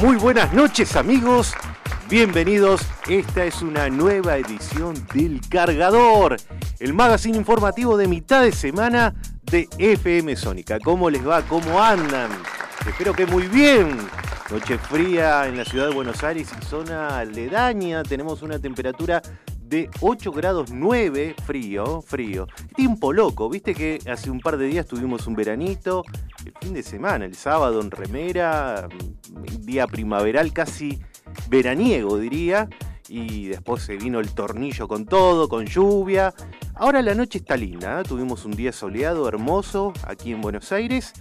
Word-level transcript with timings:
Muy, 0.00 0.16
buenas 0.16 0.52
noches 0.52 0.96
amigos. 0.96 1.54
Bienvenidos. 2.08 2.82
Esta 3.08 3.44
es 3.44 3.62
una 3.62 3.88
nueva 3.88 4.36
edición 4.36 4.94
del 5.14 5.40
Cargador, 5.48 6.36
el 6.80 6.92
magazine 6.94 7.38
informativo 7.38 7.96
de 7.96 8.08
mitad 8.08 8.42
de 8.42 8.52
semana 8.52 9.14
de 9.42 9.68
FM 9.78 10.34
Sónica. 10.36 10.78
¿Cómo 10.80 11.10
les 11.10 11.26
va? 11.26 11.42
¿Cómo 11.42 11.80
andan? 11.80 12.30
Espero 12.86 13.14
que 13.14 13.26
muy 13.26 13.46
bien. 13.46 13.96
Noche 14.50 14.78
fría 14.78 15.46
en 15.46 15.56
la 15.56 15.64
ciudad 15.64 15.88
de 15.88 15.94
Buenos 15.94 16.22
Aires 16.24 16.48
y 16.60 16.64
zona 16.64 17.18
aledaña. 17.18 18.02
Tenemos 18.02 18.42
una 18.42 18.58
temperatura 18.58 19.22
de 19.74 19.90
8 20.02 20.30
grados 20.30 20.70
9, 20.70 21.34
frío, 21.44 22.00
frío. 22.00 22.46
Tiempo 22.76 23.12
loco, 23.12 23.50
viste 23.50 23.74
que 23.74 23.98
hace 24.08 24.30
un 24.30 24.38
par 24.38 24.56
de 24.56 24.66
días 24.66 24.86
tuvimos 24.86 25.26
un 25.26 25.34
veranito, 25.34 26.04
el 26.46 26.52
fin 26.60 26.74
de 26.74 26.84
semana, 26.84 27.24
el 27.24 27.34
sábado 27.34 27.80
en 27.80 27.90
remera, 27.90 28.86
día 29.58 29.88
primaveral 29.88 30.52
casi 30.52 31.00
veraniego 31.48 32.18
diría, 32.18 32.68
y 33.08 33.48
después 33.48 33.82
se 33.82 33.96
vino 33.96 34.20
el 34.20 34.32
tornillo 34.32 34.86
con 34.86 35.06
todo, 35.06 35.48
con 35.48 35.66
lluvia. 35.66 36.32
Ahora 36.76 37.02
la 37.02 37.16
noche 37.16 37.38
está 37.38 37.56
linda, 37.56 38.00
¿eh? 38.00 38.04
tuvimos 38.04 38.44
un 38.44 38.52
día 38.52 38.70
soleado, 38.70 39.26
hermoso, 39.26 39.92
aquí 40.06 40.30
en 40.30 40.40
Buenos 40.40 40.70
Aires. 40.70 41.14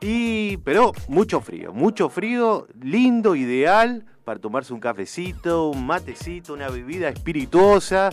Y, 0.00 0.58
pero 0.58 0.92
mucho 1.08 1.40
frío, 1.40 1.72
mucho 1.72 2.08
frío, 2.08 2.68
lindo, 2.80 3.34
ideal 3.34 4.06
para 4.30 4.38
tomarse 4.38 4.72
un 4.72 4.78
cafecito, 4.78 5.70
un 5.70 5.84
matecito, 5.84 6.52
una 6.52 6.68
bebida 6.68 7.08
espirituosa, 7.08 8.10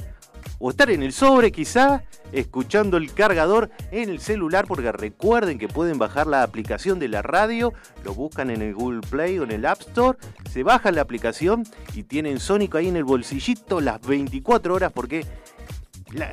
o 0.57 0.71
estar 0.71 0.89
en 0.89 1.03
el 1.03 1.13
sobre 1.13 1.51
quizá, 1.51 2.05
escuchando 2.31 2.97
el 2.97 3.13
cargador 3.13 3.69
en 3.91 4.09
el 4.09 4.19
celular, 4.19 4.65
porque 4.67 4.91
recuerden 4.91 5.59
que 5.59 5.67
pueden 5.67 5.99
bajar 5.99 6.25
la 6.25 6.41
aplicación 6.41 6.97
de 6.97 7.07
la 7.07 7.21
radio, 7.21 7.71
lo 8.03 8.15
buscan 8.15 8.49
en 8.49 8.63
el 8.63 8.73
Google 8.73 9.01
Play 9.07 9.37
o 9.37 9.43
en 9.43 9.51
el 9.51 9.63
App 9.67 9.81
Store, 9.81 10.17
se 10.49 10.63
bajan 10.63 10.95
la 10.95 11.03
aplicación 11.03 11.65
y 11.93 12.01
tienen 12.01 12.39
Sónico 12.39 12.79
ahí 12.79 12.87
en 12.87 12.95
el 12.95 13.03
bolsillito 13.03 13.79
las 13.79 14.01
24 14.01 14.73
horas 14.73 14.91
porque 14.91 15.23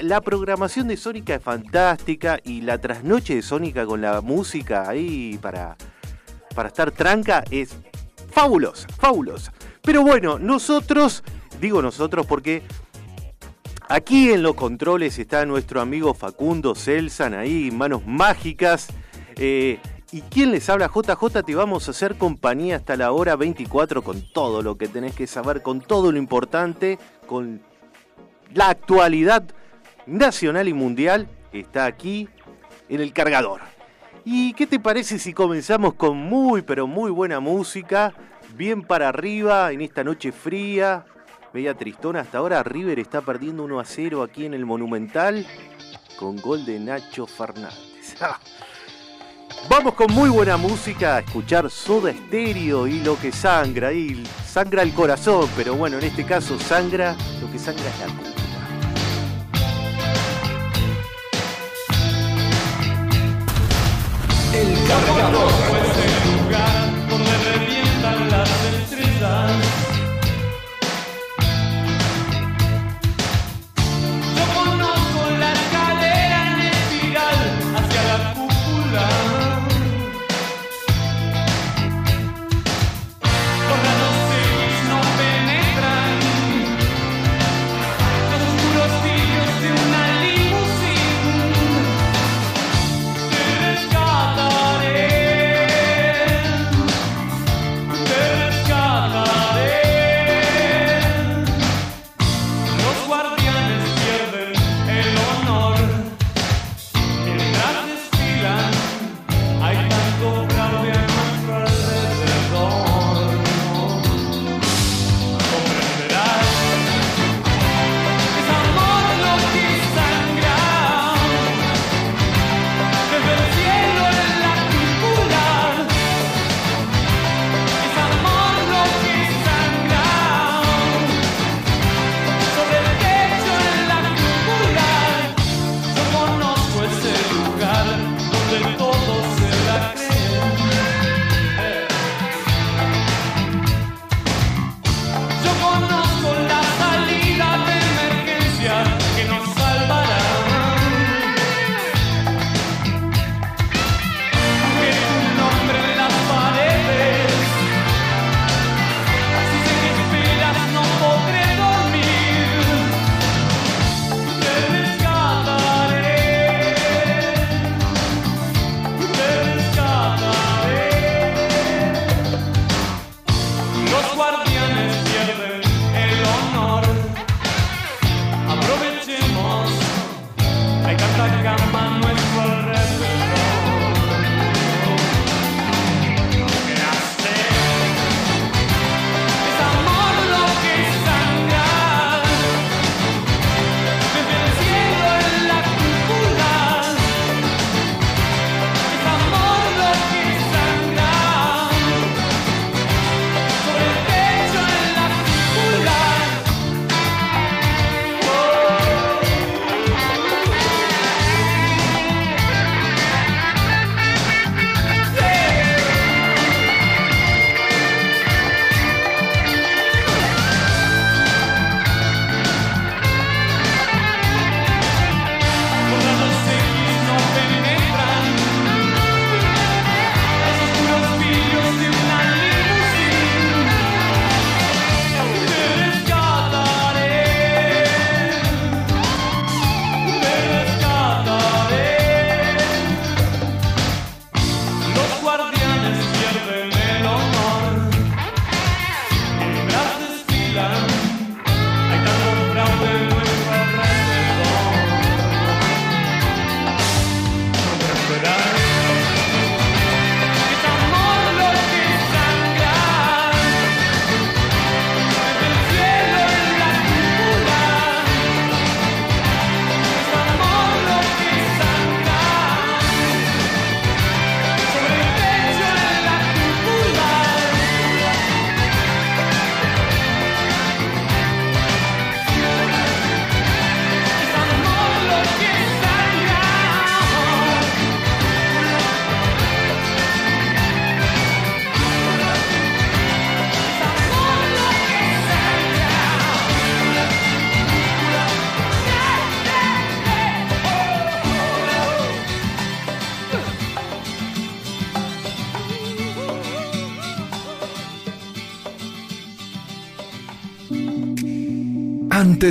la, 0.01 0.23
programación 0.23 0.89
de 0.89 0.97
Sónica 0.97 1.35
es 1.35 1.43
fantástica 1.43 2.39
y 2.43 2.62
la 2.62 2.79
trasnoche 2.79 3.35
de 3.35 3.43
Sónica 3.43 3.85
con 3.85 4.01
la 4.01 4.23
música 4.23 4.89
ahí 4.89 5.39
para, 5.43 5.77
para 6.55 6.69
estar 6.69 6.91
tranca 6.91 7.45
es 7.51 7.77
fabulosa, 8.35 8.89
fabulosa. 8.99 9.53
Pero 9.85 10.03
bueno, 10.03 10.39
nosotros, 10.39 11.23
digo 11.61 11.83
nosotros 11.83 12.25
porque 12.25 12.63
aquí 13.87 14.31
en 14.31 14.43
los 14.43 14.55
controles 14.55 15.19
está 15.19 15.45
nuestro 15.45 15.83
amigo 15.83 16.15
Facundo 16.15 16.75
Celsan 16.75 17.34
ahí, 17.34 17.71
manos 17.71 18.06
mágicas. 18.06 18.89
Eh, 19.37 19.78
¿Y 20.11 20.23
quién 20.23 20.53
les 20.53 20.71
habla? 20.71 20.89
JJ, 20.89 21.43
te 21.44 21.55
vamos 21.55 21.87
a 21.87 21.91
hacer 21.91 22.17
compañía 22.17 22.77
hasta 22.77 22.97
la 22.97 23.12
hora 23.12 23.37
24 23.37 24.03
con 24.03 24.23
todo 24.33 24.62
lo 24.62 24.78
que 24.78 24.89
tenés 24.89 25.15
que 25.15 25.27
saber, 25.27 25.61
con 25.61 25.83
todo 25.83 26.12
lo 26.12 26.19
importante, 26.19 26.99
con 27.27 27.61
la 28.55 28.71
actualidad 28.71 29.44
nacional 30.06 30.67
y 30.67 30.73
mundial. 30.73 31.28
Está 31.53 31.84
aquí 31.84 32.28
en 32.89 33.03
el 33.03 33.12
cargador. 33.12 33.61
¿Y 34.25 34.55
qué 34.55 34.67
te 34.67 34.81
parece 34.81 35.19
si 35.19 35.34
comenzamos 35.34 35.93
con 35.93 36.17
muy, 36.17 36.62
pero 36.62 36.87
muy 36.87 37.11
buena 37.11 37.41
música? 37.41 38.15
Bien 38.56 38.82
para 38.82 39.09
arriba 39.09 39.72
en 39.72 39.81
esta 39.81 40.04
noche 40.04 40.31
fría, 40.31 41.04
media 41.53 41.75
tristona. 41.75 42.20
Hasta 42.20 42.38
ahora 42.38 42.62
River 42.62 43.00
está 43.00 43.20
perdiendo 43.20 43.65
1 43.65 43.81
a 43.81 43.84
0 43.84 44.22
aquí 44.22 44.47
en 44.47 44.54
el 44.54 44.65
Monumental 44.65 45.44
con 46.16 46.37
gol 46.37 46.64
de 46.64 46.78
Nacho 46.78 47.26
Fernández. 47.26 48.16
Vamos 49.69 49.94
con 49.94 50.12
muy 50.12 50.28
buena 50.28 50.56
música 50.56 51.16
a 51.16 51.19
escuchar 51.20 51.69
Soda 51.69 52.10
Estéreo 52.10 52.87
y 52.87 53.00
lo 53.00 53.19
que 53.19 53.32
sangra. 53.32 53.93
Y 53.93 54.25
sangra 54.47 54.82
el 54.82 54.94
corazón, 54.94 55.48
pero 55.56 55.75
bueno, 55.75 55.98
en 55.98 56.04
este 56.04 56.25
caso 56.25 56.56
sangra, 56.60 57.16
lo 57.41 57.50
que 57.50 57.59
sangra 57.59 57.88
es 57.88 57.98
la 57.98 58.06
culpa. 58.06 58.31
El 64.53 64.88
cargador. 64.88 65.84
sun. 69.34 69.84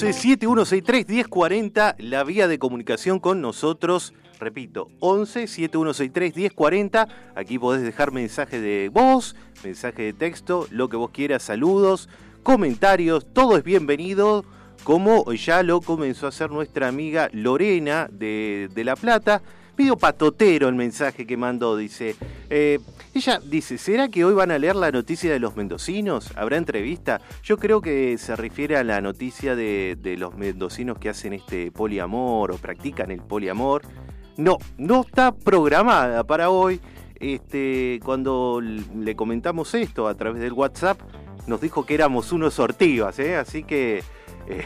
11 0.00 0.12
7163 0.12 1.08
1040, 1.08 1.96
la 1.98 2.22
vía 2.22 2.46
de 2.46 2.60
comunicación 2.60 3.18
con 3.18 3.40
nosotros. 3.40 4.14
Repito, 4.38 4.92
11 5.00 5.48
7163 5.48 6.36
1040. 6.36 7.08
Aquí 7.34 7.58
podés 7.58 7.82
dejar 7.82 8.12
mensaje 8.12 8.60
de 8.60 8.90
voz, 8.90 9.34
mensaje 9.64 10.04
de 10.04 10.12
texto, 10.12 10.68
lo 10.70 10.88
que 10.88 10.96
vos 10.96 11.10
quieras, 11.10 11.42
saludos, 11.42 12.08
comentarios, 12.44 13.26
todo 13.32 13.56
es 13.56 13.64
bienvenido. 13.64 14.44
Como 14.84 15.32
ya 15.32 15.64
lo 15.64 15.80
comenzó 15.80 16.26
a 16.26 16.28
hacer 16.28 16.52
nuestra 16.52 16.86
amiga 16.86 17.28
Lorena 17.32 18.08
de, 18.12 18.70
de 18.72 18.84
La 18.84 18.94
Plata. 18.94 19.42
Medio 19.78 19.96
patotero 19.96 20.68
el 20.68 20.74
mensaje 20.74 21.24
que 21.24 21.36
mandó, 21.36 21.76
dice. 21.76 22.16
Eh, 22.50 22.80
ella 23.14 23.40
dice, 23.44 23.78
¿será 23.78 24.08
que 24.08 24.24
hoy 24.24 24.34
van 24.34 24.50
a 24.50 24.58
leer 24.58 24.74
la 24.74 24.90
noticia 24.90 25.32
de 25.32 25.38
los 25.38 25.54
mendocinos? 25.54 26.32
¿Habrá 26.36 26.56
entrevista? 26.56 27.20
Yo 27.44 27.58
creo 27.58 27.80
que 27.80 28.18
se 28.18 28.34
refiere 28.34 28.76
a 28.76 28.82
la 28.82 29.00
noticia 29.00 29.54
de, 29.54 30.16
los 30.18 30.36
mendocinos 30.36 30.98
que 30.98 31.08
hacen 31.08 31.32
este 31.32 31.70
poliamor 31.70 32.50
o 32.50 32.56
practican 32.56 33.12
el 33.12 33.20
poliamor. 33.22 33.82
No, 34.36 34.58
no 34.78 35.02
está 35.02 35.30
programada 35.30 36.24
para 36.24 36.50
hoy. 36.50 36.80
Este, 37.20 38.00
cuando 38.04 38.60
le 38.60 39.14
comentamos 39.14 39.74
esto 39.74 40.08
a 40.08 40.14
través 40.14 40.42
del 40.42 40.54
WhatsApp, 40.54 41.00
nos 41.46 41.60
dijo 41.60 41.86
que 41.86 41.94
éramos 41.94 42.32
unos 42.32 42.58
ortivas, 42.58 43.16
¿eh? 43.20 43.36
así 43.36 43.62
que... 43.62 44.02
Eh, 44.48 44.64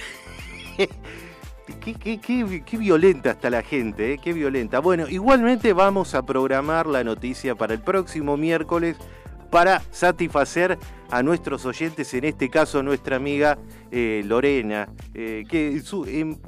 Qué, 1.80 2.76
violenta 2.78 3.30
está 3.32 3.50
la 3.50 3.62
gente, 3.62 4.14
¿eh? 4.14 4.18
qué 4.22 4.32
violenta. 4.32 4.78
Bueno, 4.80 5.08
igualmente 5.08 5.72
vamos 5.72 6.14
a 6.14 6.24
programar 6.24 6.86
la 6.86 7.04
noticia 7.04 7.54
para 7.54 7.74
el 7.74 7.80
próximo 7.80 8.36
miércoles 8.36 8.96
para 9.50 9.82
satisfacer 9.90 10.78
a 11.10 11.22
nuestros 11.22 11.66
oyentes, 11.66 12.14
en 12.14 12.24
este 12.24 12.48
caso 12.48 12.82
nuestra 12.82 13.16
amiga 13.16 13.58
eh, 13.90 14.22
Lorena, 14.24 14.88
eh, 15.14 15.44
que 15.48 15.82
em, 16.06 16.38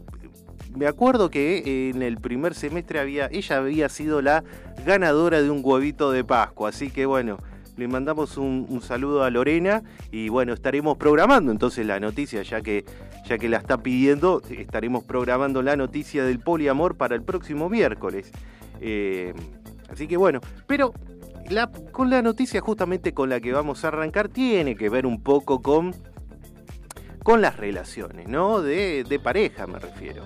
me 0.74 0.86
acuerdo 0.86 1.30
que 1.30 1.90
en 1.90 2.02
el 2.02 2.18
primer 2.18 2.54
semestre 2.54 2.98
había, 2.98 3.28
ella 3.30 3.58
había 3.58 3.88
sido 3.88 4.22
la 4.22 4.42
ganadora 4.86 5.42
de 5.42 5.50
un 5.50 5.60
huevito 5.62 6.12
de 6.12 6.24
Pascua, 6.24 6.70
así 6.70 6.90
que 6.90 7.06
bueno, 7.06 7.38
le 7.76 7.88
mandamos 7.88 8.36
un, 8.36 8.80
saludo 8.82 9.24
a 9.24 9.30
Lorena 9.30 9.82
y 10.10 10.28
bueno, 10.28 10.52
estaremos 10.52 10.96
programando 10.96 11.50
entonces 11.50 11.86
la 11.86 11.98
noticia, 12.00 12.42
ya 12.42 12.60
que, 12.60 12.84
ya 13.26 13.38
que 13.38 13.48
la 13.48 13.58
está 13.58 13.78
pidiendo, 13.78 14.42
estaremos 14.48 15.04
programando 15.04 15.62
la 15.62 15.76
noticia 15.76 16.24
del 16.24 16.38
poliamor 16.38 16.96
para 16.96 17.14
el 17.14 17.22
próximo 17.22 17.68
miércoles. 17.68 18.30
Eh, 18.80 19.34
así 19.88 20.06
que 20.06 20.16
bueno, 20.16 20.40
pero 20.66 20.92
con 21.92 22.10
la 22.10 22.22
noticia 22.22 22.60
justamente 22.60 23.12
con 23.12 23.28
la 23.28 23.40
que 23.40 23.52
vamos 23.52 23.84
a 23.84 23.88
arrancar 23.88 24.28
tiene 24.28 24.76
que 24.76 24.88
ver 24.88 25.04
un 25.06 25.22
poco 25.22 25.60
con, 25.60 25.94
con 27.22 27.40
las 27.40 27.56
relaciones, 27.56 28.28
¿no? 28.28 28.62
De, 28.62 29.04
de 29.04 29.18
pareja 29.18 29.66
me 29.66 29.78
refiero 29.78 30.24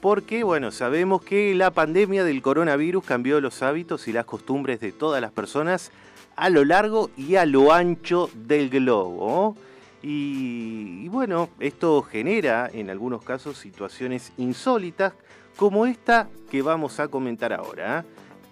porque 0.00 0.44
bueno, 0.44 0.70
sabemos 0.70 1.22
que 1.22 1.54
la 1.54 1.72
pandemia 1.72 2.24
del 2.24 2.40
coronavirus 2.42 3.04
cambió 3.04 3.40
los 3.40 3.62
hábitos 3.62 4.08
y 4.08 4.12
las 4.12 4.24
costumbres 4.24 4.80
de 4.80 4.92
todas 4.92 5.20
las 5.20 5.32
personas 5.32 5.90
a 6.38 6.50
lo 6.50 6.64
largo 6.64 7.10
y 7.16 7.34
a 7.34 7.44
lo 7.44 7.72
ancho 7.72 8.30
del 8.32 8.70
globo. 8.70 9.56
Y, 10.02 11.08
bueno, 11.08 11.48
esto 11.58 12.02
genera 12.02 12.70
en 12.72 12.90
algunos 12.90 13.24
casos 13.24 13.58
situaciones 13.58 14.32
insólitas 14.38 15.12
como 15.56 15.84
esta 15.84 16.28
que 16.48 16.62
vamos 16.62 17.00
a 17.00 17.08
comentar 17.08 17.52
ahora, 17.52 18.00
¿eh? 18.00 18.02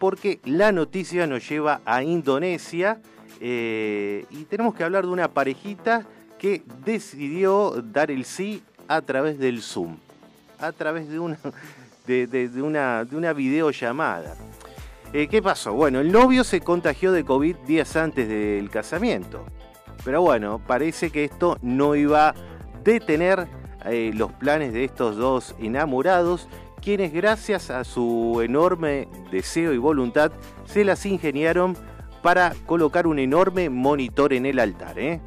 porque 0.01 0.41
la 0.45 0.73
noticia 0.73 1.29
nos 1.29 1.49
lleva 1.49 1.81
a 1.85 2.03
Indonesia 2.03 3.01
eh, 3.41 4.27
y 4.31 4.45
tenemos 4.45 4.75
que 4.75 4.83
hablar 4.83 5.07
de 5.07 5.13
una 5.13 5.29
parejita 5.29 6.05
que 6.41 6.63
decidió 6.85 7.81
dar 7.93 8.11
el 8.11 8.25
sí 8.25 8.65
a 8.89 9.01
través 9.01 9.39
del 9.39 9.63
Zoom, 9.63 9.97
a 10.59 10.73
través 10.73 11.09
de 11.09 11.21
una, 11.21 11.39
de 12.07 12.51
una, 12.61 13.05
de 13.05 13.17
una 13.17 13.33
videollamada. 13.33 14.35
Eh, 15.13 15.29
¿Qué 15.29 15.41
pasó? 15.41 15.73
Bueno, 15.73 16.01
el 16.01 16.11
novio 16.11 16.45
se 16.45 16.61
contagió 16.61 17.13
de 17.13 17.25
COVID 17.25 17.57
días 17.67 17.97
antes 17.97 18.29
del 18.29 18.69
casamiento. 18.71 19.45
Pero 20.05 20.23
bueno, 20.23 20.61
parece 20.67 21.11
que 21.11 21.25
esto 21.25 21.59
no 21.63 21.95
iba 21.95 22.29
a 22.29 22.35
detener 22.85 23.47
eh, 23.85 24.11
los 24.15 24.33
planes 24.33 24.73
de 24.73 24.85
estos 24.85 25.17
dos 25.17 25.55
enamorados, 25.61 26.49
quienes 26.83 27.13
gracias 27.13 27.71
a 27.71 27.85
su 27.85 28.41
enorme 28.43 29.09
deseo 29.31 29.73
y 29.73 29.79
voluntad 29.79 30.33
se 30.65 30.85
las 30.85 31.07
ingeniaron 31.07 31.77
para 32.23 32.55
colocar 32.67 33.07
un 33.07 33.19
enorme 33.19 33.71
monitor 33.71 34.33
en 34.33 34.47
el 34.47 34.59
altar. 34.59 34.99
¿eh? 34.99 35.21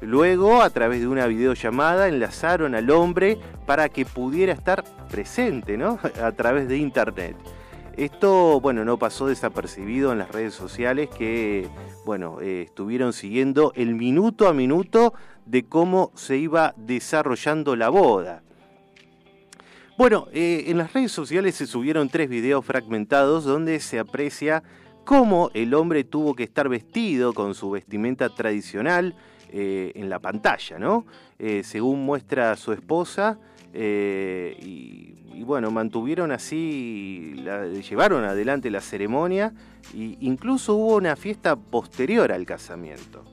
Luego, 0.00 0.62
a 0.62 0.70
través 0.70 1.00
de 1.00 1.08
una 1.08 1.26
videollamada, 1.26 2.08
enlazaron 2.08 2.74
al 2.74 2.90
hombre 2.90 3.38
para 3.66 3.88
que 3.88 4.04
pudiera 4.04 4.52
estar 4.52 4.84
presente 5.08 5.76
¿no? 5.76 5.98
a 6.22 6.32
través 6.32 6.68
de 6.68 6.78
internet. 6.78 7.36
Esto, 8.00 8.62
bueno, 8.62 8.82
no 8.86 8.98
pasó 8.98 9.26
desapercibido 9.26 10.10
en 10.10 10.16
las 10.16 10.30
redes 10.30 10.54
sociales 10.54 11.10
que, 11.10 11.68
bueno, 12.06 12.40
eh, 12.40 12.62
estuvieron 12.62 13.12
siguiendo 13.12 13.74
el 13.76 13.94
minuto 13.94 14.48
a 14.48 14.54
minuto 14.54 15.12
de 15.44 15.64
cómo 15.64 16.10
se 16.14 16.38
iba 16.38 16.72
desarrollando 16.78 17.76
la 17.76 17.90
boda. 17.90 18.42
Bueno, 19.98 20.28
eh, 20.32 20.64
en 20.68 20.78
las 20.78 20.94
redes 20.94 21.12
sociales 21.12 21.56
se 21.56 21.66
subieron 21.66 22.08
tres 22.08 22.30
videos 22.30 22.64
fragmentados 22.64 23.44
donde 23.44 23.78
se 23.80 23.98
aprecia 23.98 24.62
cómo 25.04 25.50
el 25.52 25.74
hombre 25.74 26.02
tuvo 26.02 26.34
que 26.34 26.44
estar 26.44 26.70
vestido 26.70 27.34
con 27.34 27.54
su 27.54 27.70
vestimenta 27.70 28.30
tradicional 28.30 29.14
eh, 29.50 29.92
en 29.94 30.08
la 30.08 30.20
pantalla, 30.20 30.78
¿no? 30.78 31.04
según 31.62 32.02
muestra 32.06 32.56
su 32.56 32.72
esposa, 32.72 33.38
y 33.72 35.20
y 35.40 35.42
bueno, 35.42 35.70
mantuvieron 35.70 36.32
así, 36.32 37.34
llevaron 37.88 38.24
adelante 38.24 38.70
la 38.70 38.82
ceremonia 38.82 39.54
e 39.94 40.18
incluso 40.20 40.74
hubo 40.74 40.96
una 40.96 41.16
fiesta 41.16 41.56
posterior 41.56 42.30
al 42.30 42.44
casamiento. 42.44 43.24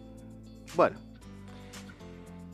Bueno, 0.77 0.97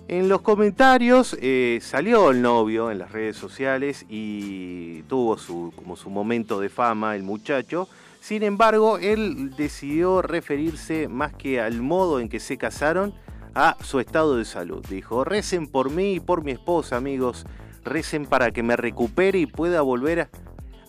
en 0.08 0.28
los 0.28 0.42
comentarios 0.42 1.38
eh, 1.40 1.78
salió 1.84 2.32
el 2.32 2.42
novio 2.42 2.90
en 2.90 2.98
las 2.98 3.12
redes 3.12 3.38
sociales 3.38 4.08
y 4.10 5.04
tuvo 5.04 5.38
su, 5.38 5.72
como 5.76 5.98
su 5.98 6.10
momento 6.10 6.60
de 6.60 6.70
fama 6.70 7.16
el 7.16 7.22
muchacho. 7.22 7.88
Sin 8.22 8.42
embargo, 8.42 8.98
él 8.98 9.56
decidió 9.56 10.24
referirse 10.24 11.08
más 11.08 11.32
que 11.32 11.62
al 11.62 11.80
modo 11.80 12.20
en 12.20 12.28
que 12.28 12.40
se 12.40 12.58
casaron 12.58 13.14
a 13.54 13.78
su 13.84 14.00
estado 14.00 14.36
de 14.36 14.46
salud. 14.46 14.84
Dijo, 14.90 15.24
recen 15.24 15.68
por 15.68 15.92
mí 15.92 16.14
y 16.14 16.20
por 16.20 16.44
mi 16.44 16.54
esposa, 16.54 16.98
amigos 16.98 17.46
recen 17.84 18.26
para 18.26 18.52
que 18.52 18.64
me 18.64 18.76
recupere 18.76 19.40
y 19.40 19.46
pueda 19.46 19.82
volver 19.82 20.30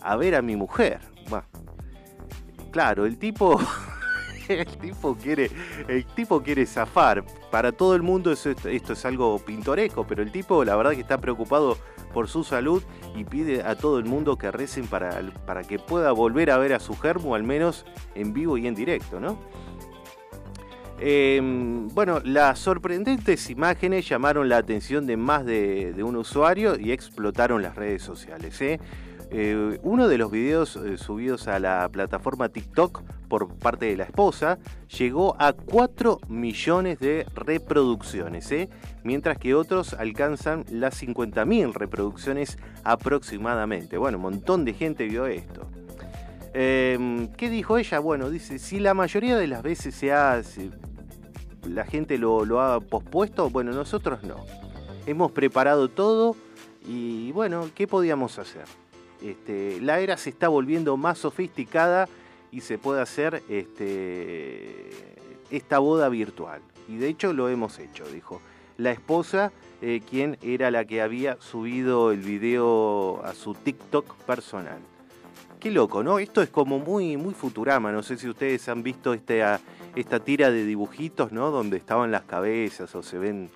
a, 0.01 0.15
ver 0.15 0.35
a 0.35 0.41
mi 0.41 0.55
mujer. 0.55 0.99
Claro, 2.71 3.05
el 3.05 3.17
tipo, 3.17 3.59
el 4.49 4.65
tipo 4.65 5.15
quiere, 5.15 5.49
el 5.87 6.05
tipo 6.05 6.41
quiere 6.41 6.65
zafar. 6.65 7.23
Para 7.51 7.71
todo 7.71 7.95
el 7.95 8.01
mundo 8.01 8.31
esto, 8.31 8.51
esto 8.67 8.93
es 8.93 9.05
algo 9.05 9.39
pintoresco, 9.39 10.05
pero 10.05 10.21
el 10.21 10.31
tipo 10.31 10.65
la 10.65 10.75
verdad 10.75 10.91
que 10.91 11.01
está 11.01 11.19
preocupado 11.19 11.77
por 12.13 12.27
su 12.27 12.43
salud 12.43 12.83
y 13.15 13.23
pide 13.23 13.63
a 13.63 13.75
todo 13.75 13.99
el 13.99 14.05
mundo 14.05 14.37
que 14.37 14.51
recen 14.51 14.87
para, 14.87 15.21
para 15.45 15.63
que 15.63 15.79
pueda 15.79 16.11
volver 16.11 16.51
a 16.51 16.57
ver 16.57 16.73
a 16.73 16.79
su 16.79 16.97
germo, 16.97 17.35
al 17.35 17.43
menos 17.43 17.85
en 18.13 18.33
vivo 18.33 18.57
y 18.57 18.67
en 18.67 18.75
directo, 18.75 19.19
¿no? 19.19 19.37
Em, 20.97 21.89
bueno, 21.89 22.21
las 22.23 22.59
sorprendentes 22.59 23.49
imágenes 23.49 24.07
llamaron 24.07 24.47
la 24.47 24.57
atención 24.57 25.05
de 25.05 25.17
más 25.17 25.45
de, 25.45 25.93
un 26.03 26.15
usuario 26.15 26.79
y 26.79 26.91
explotaron 26.91 27.61
las 27.61 27.75
redes 27.75 28.01
sociales. 28.01 28.61
¿eh? 28.61 28.79
Eh, 29.29 29.79
uno 29.83 30.07
de 30.07 30.17
los 30.17 30.31
videos 30.31 30.77
eh, 30.77 30.97
subidos 30.97 31.47
a 31.49 31.59
la 31.59 31.89
plataforma 31.89 32.47
TikTok 32.47 33.01
por 33.27 33.53
parte 33.55 33.87
de 33.87 33.97
la 33.97 34.03
esposa 34.05 34.57
llegó 34.97 35.35
a 35.39 35.51
4 35.51 36.21
millones 36.29 36.99
de 36.99 37.25
reproducciones, 37.35 38.53
mientras 39.03 39.37
que 39.37 39.53
otros 39.53 39.93
alcanzan 39.95 40.63
las 40.69 41.01
50.000 41.01 41.73
reproducciones 41.73 42.57
aproximadamente. 42.85 43.97
Bueno, 43.97 44.17
un 44.17 44.23
montón 44.23 44.63
de 44.63 44.73
gente 44.73 45.05
vio 45.05 45.25
esto. 45.25 45.67
Em, 46.57 47.27
¿Qué 47.33 47.49
dijo 47.49 47.77
ella? 47.77 47.99
Bueno, 47.99 48.29
dice, 48.29 48.59
si 48.59 48.79
la 48.79 48.93
mayoría 48.93 49.35
de 49.37 49.45
las 49.45 49.61
veces 49.61 49.93
se 49.93 50.07
la 51.67 51.83
gente 51.83 52.17
lo, 52.17 52.45
lo 52.45 52.61
ha 52.61 52.79
pospuesto, 52.79 53.49
bueno, 53.49 53.73
nosotros 53.73 54.23
no. 54.23 54.37
Hemos 55.05 55.33
preparado 55.33 55.89
todo 55.89 56.33
y 56.87 57.33
bueno, 57.33 57.69
¿qué 57.75 57.87
podíamos 57.87 58.39
hacer? 58.39 58.63
Este, 59.21 59.81
la 59.81 59.99
era 59.99 60.15
se 60.15 60.29
está 60.29 60.47
volviendo 60.47 60.95
más 60.95 61.17
sofisticada 61.17 62.07
y 62.53 62.61
se 62.61 62.77
puede 62.77 63.01
hacer 63.01 63.43
este, 63.49 64.91
esta 65.51 65.79
boda 65.79 66.07
virtual. 66.07 66.61
Y 66.87 66.95
de 66.95 67.09
hecho 67.09 67.33
lo 67.33 67.49
hemos 67.49 67.79
hecho, 67.79 68.05
dijo. 68.07 68.39
La 68.77 68.91
esposa, 68.91 69.51
eh, 69.81 69.99
quien 70.09 70.37
era 70.41 70.71
la 70.71 70.85
que 70.85 71.01
había 71.01 71.35
subido 71.41 72.13
el 72.13 72.21
video 72.21 73.21
a 73.25 73.33
su 73.33 73.55
TikTok 73.55 74.15
personal. 74.19 74.79
Qué 75.65 75.71
loco, 75.71 76.03
¿no? 76.03 76.19
Esto 76.19 76.43
es 76.43 76.49
como 76.49 76.77
muy, 76.77 77.17
muy 77.17 77.33
Futurama. 77.33 77.91
No 77.91 78.03
sé 78.03 78.17
si 78.17 78.29
ustedes 78.29 78.69
han 78.69 78.83
visto 78.83 79.15
este, 79.15 79.43
esta 79.95 80.19
tira 80.19 80.51
de 80.51 80.63
dibujitos, 80.63 81.31
¿no? 81.31 81.49
Donde 81.49 81.77
estaban 81.77 82.11
las 82.11 82.21
cabezas 82.21 82.93
o 82.93 83.01
se 83.01 83.17
ven 83.17 83.49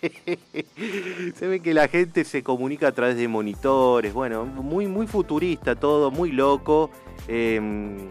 se 1.34 1.46
ve 1.48 1.58
que 1.58 1.74
la 1.74 1.88
gente 1.88 2.22
se 2.22 2.44
comunica 2.44 2.86
a 2.86 2.92
través 2.92 3.16
de 3.16 3.26
monitores, 3.26 4.14
bueno, 4.14 4.46
muy, 4.46 4.86
muy 4.86 5.08
futurista 5.08 5.74
todo, 5.74 6.12
muy 6.12 6.30
loco. 6.30 6.90
Em, 7.26 8.10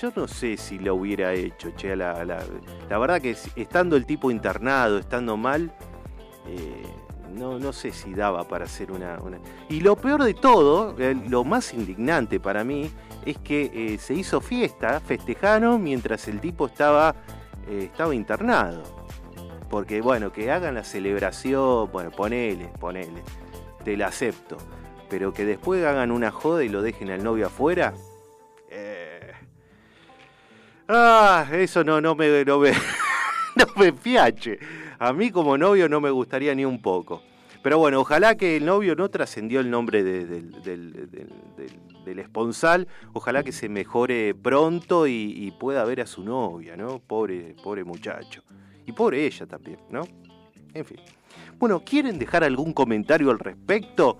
yo 0.00 0.12
no 0.14 0.28
sé 0.28 0.58
si 0.58 0.78
lo 0.78 0.94
hubiera 0.94 1.34
hecho, 1.34 1.72
che, 1.74 1.96
la, 1.96 2.24
la, 2.24 2.96
verdad 2.96 3.20
que 3.20 3.34
estando 3.56 3.96
el 3.96 4.06
tipo 4.06 4.30
internado, 4.30 4.98
estando 4.98 5.36
mal, 5.36 5.74
eh, 6.46 6.86
no, 7.32 7.58
no, 7.58 7.72
sé 7.72 7.92
si 7.92 8.14
daba 8.14 8.46
para 8.46 8.64
hacer 8.64 8.92
una, 8.92 9.18
Y 9.68 9.80
lo 9.80 9.96
peor 9.96 10.22
de 10.24 10.34
todo, 10.34 10.94
eh, 10.98 11.14
lo 11.28 11.44
más 11.44 11.74
indignante 11.74 12.38
para 12.40 12.64
mí, 12.64 12.90
es 13.24 13.38
que 13.38 13.70
eh, 13.74 13.98
se 13.98 14.14
hizo 14.14 14.40
fiesta, 14.40 15.00
festejaron 15.00 15.82
mientras 15.82 16.28
el 16.28 16.40
tipo 16.40 16.66
estaba, 16.66 17.14
estaba 17.68 18.14
internado. 18.14 18.82
Porque 19.72 20.02
bueno, 20.02 20.32
que 20.32 20.50
hagan 20.50 20.74
la 20.74 20.84
celebración, 20.84 21.90
bueno, 21.90 22.10
ponele, 22.10 22.68
ponele, 22.78 23.22
te 23.84 23.96
la 23.96 24.08
acepto. 24.08 24.58
Pero 25.08 25.32
que 25.32 25.46
después 25.46 25.82
hagan 25.84 26.10
una 26.10 26.30
joda 26.30 26.62
y 26.62 26.68
lo 26.68 26.82
dejen 26.82 27.10
al 27.10 27.24
novio 27.24 27.46
afuera. 27.46 27.94
Eh... 28.70 29.32
Ah, 30.88 31.46
eso 31.52 31.84
no, 31.84 32.02
no 32.02 32.14
me, 32.14 32.44
no 32.44 32.58
me, 32.58 32.72
no 33.56 33.66
me 33.76 33.92
fiache. 33.92 34.58
A 35.02 35.12
mí 35.12 35.32
como 35.32 35.58
novio 35.58 35.88
no 35.88 36.00
me 36.00 36.12
gustaría 36.12 36.54
ni 36.54 36.64
un 36.64 36.80
poco. 36.80 37.22
Pero 37.60 37.76
bueno, 37.76 37.98
ojalá 37.98 38.36
que 38.36 38.56
el 38.56 38.64
novio 38.64 38.94
no 38.94 39.08
trascendió 39.08 39.58
el 39.58 39.68
nombre 39.68 40.04
del, 40.04 40.54
esponsal. 42.20 42.86
Ojalá 43.12 43.42
que 43.42 43.50
se 43.50 43.68
mejore 43.68 44.32
pronto 44.32 45.08
y, 45.08 45.52
pueda 45.58 45.84
ver 45.84 46.02
a 46.02 46.06
su 46.06 46.22
novia, 46.22 46.76
¿no? 46.76 47.00
Pobre, 47.00 47.56
pobre 47.64 47.82
muchacho. 47.82 48.44
Y 48.86 48.92
por 48.92 49.16
ella 49.16 49.44
también, 49.44 49.80
¿no? 49.90 50.06
En 50.72 50.84
fin. 50.84 51.00
Bueno, 51.58 51.82
¿quieren 51.84 52.16
dejar 52.16 52.44
algún 52.44 52.72
comentario 52.72 53.32
al 53.32 53.40
respecto? 53.40 54.16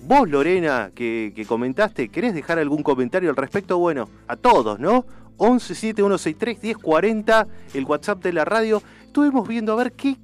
Vos, 0.00 0.30
Lorena, 0.30 0.92
que, 0.94 1.44
comentaste, 1.46 2.08
¿querés 2.08 2.32
dejar 2.32 2.58
algún 2.58 2.82
comentario 2.82 3.28
al 3.28 3.36
respecto? 3.36 3.76
Bueno, 3.76 4.08
a 4.28 4.36
todos, 4.36 4.80
¿no? 4.80 5.04
1171631040, 5.36 7.46
el 7.74 7.84
WhatsApp 7.84 8.22
de 8.22 8.32
la 8.32 8.46
radio. 8.46 8.82
Estuvimos 9.16 9.48
viendo 9.48 9.72
a 9.72 9.76
ver 9.76 9.92
qué, 9.92 10.18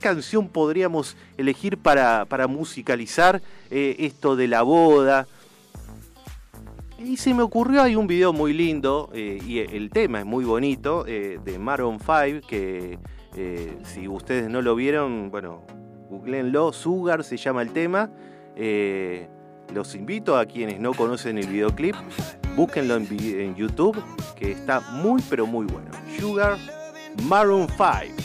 canción 0.00 0.48
podríamos 0.48 1.16
elegir 1.36 1.78
para, 1.78 2.24
para 2.24 2.48
musicalizar 2.48 3.40
eh, 3.70 3.94
esto 4.00 4.34
de 4.34 4.48
la 4.48 4.62
boda. 4.62 5.28
Y 6.98 7.16
se 7.16 7.32
me 7.32 7.44
ocurrió, 7.44 7.80
hay 7.80 7.94
un 7.94 8.08
video 8.08 8.32
muy 8.32 8.52
lindo 8.52 9.08
eh, 9.14 9.38
y 9.46 9.60
el 9.60 9.88
tema 9.90 10.18
es 10.18 10.26
muy 10.26 10.44
bonito 10.44 11.04
eh, 11.06 11.38
de 11.44 11.60
Maroon 11.60 12.00
5 12.00 12.44
que 12.48 12.98
si 13.84 14.08
ustedes 14.08 14.50
no 14.50 14.62
lo 14.62 14.74
vieron, 14.74 15.30
bueno, 15.30 15.64
googleenlo, 16.10 16.72
Sugar 16.72 17.22
se 17.22 17.36
llama 17.36 17.62
el 17.62 17.70
tema. 17.70 18.10
los 19.72 19.94
invito 19.94 20.36
a 20.36 20.46
quienes 20.46 20.80
no 20.80 20.92
conocen 20.92 21.38
el 21.38 21.46
videoclip, 21.46 21.94
búsquenlo 22.56 22.96
en, 22.96 23.06
en 23.12 23.54
YouTube 23.54 24.02
que 24.34 24.50
está 24.50 24.80
muy 24.80 25.22
pero 25.30 25.46
muy 25.46 25.66
bueno. 25.66 25.92
Sugar 26.18 26.58
Maroon 27.22 27.68
5. 27.68 28.24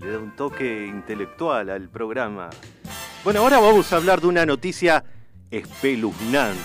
Le 0.00 0.12
da 0.12 0.18
un 0.18 0.34
toque 0.34 0.86
intelectual 0.86 1.68
al 1.68 1.90
programa. 1.90 2.48
Bueno, 3.22 3.40
ahora 3.40 3.58
vamos 3.58 3.92
a 3.92 3.96
hablar 3.96 4.22
de 4.22 4.28
una 4.28 4.46
noticia 4.46 5.04
espeluznante. 5.50 6.58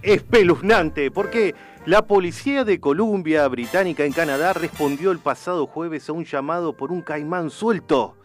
Espeluznante, 0.00 1.10
porque 1.10 1.56
la 1.86 2.02
policía 2.06 2.62
de 2.62 2.78
Columbia 2.78 3.48
Británica 3.48 4.04
en 4.04 4.12
Canadá 4.12 4.52
respondió 4.52 5.10
el 5.10 5.18
pasado 5.18 5.66
jueves 5.66 6.08
a 6.08 6.12
un 6.12 6.24
llamado 6.24 6.76
por 6.76 6.92
un 6.92 7.02
caimán 7.02 7.50
suelto. 7.50 8.16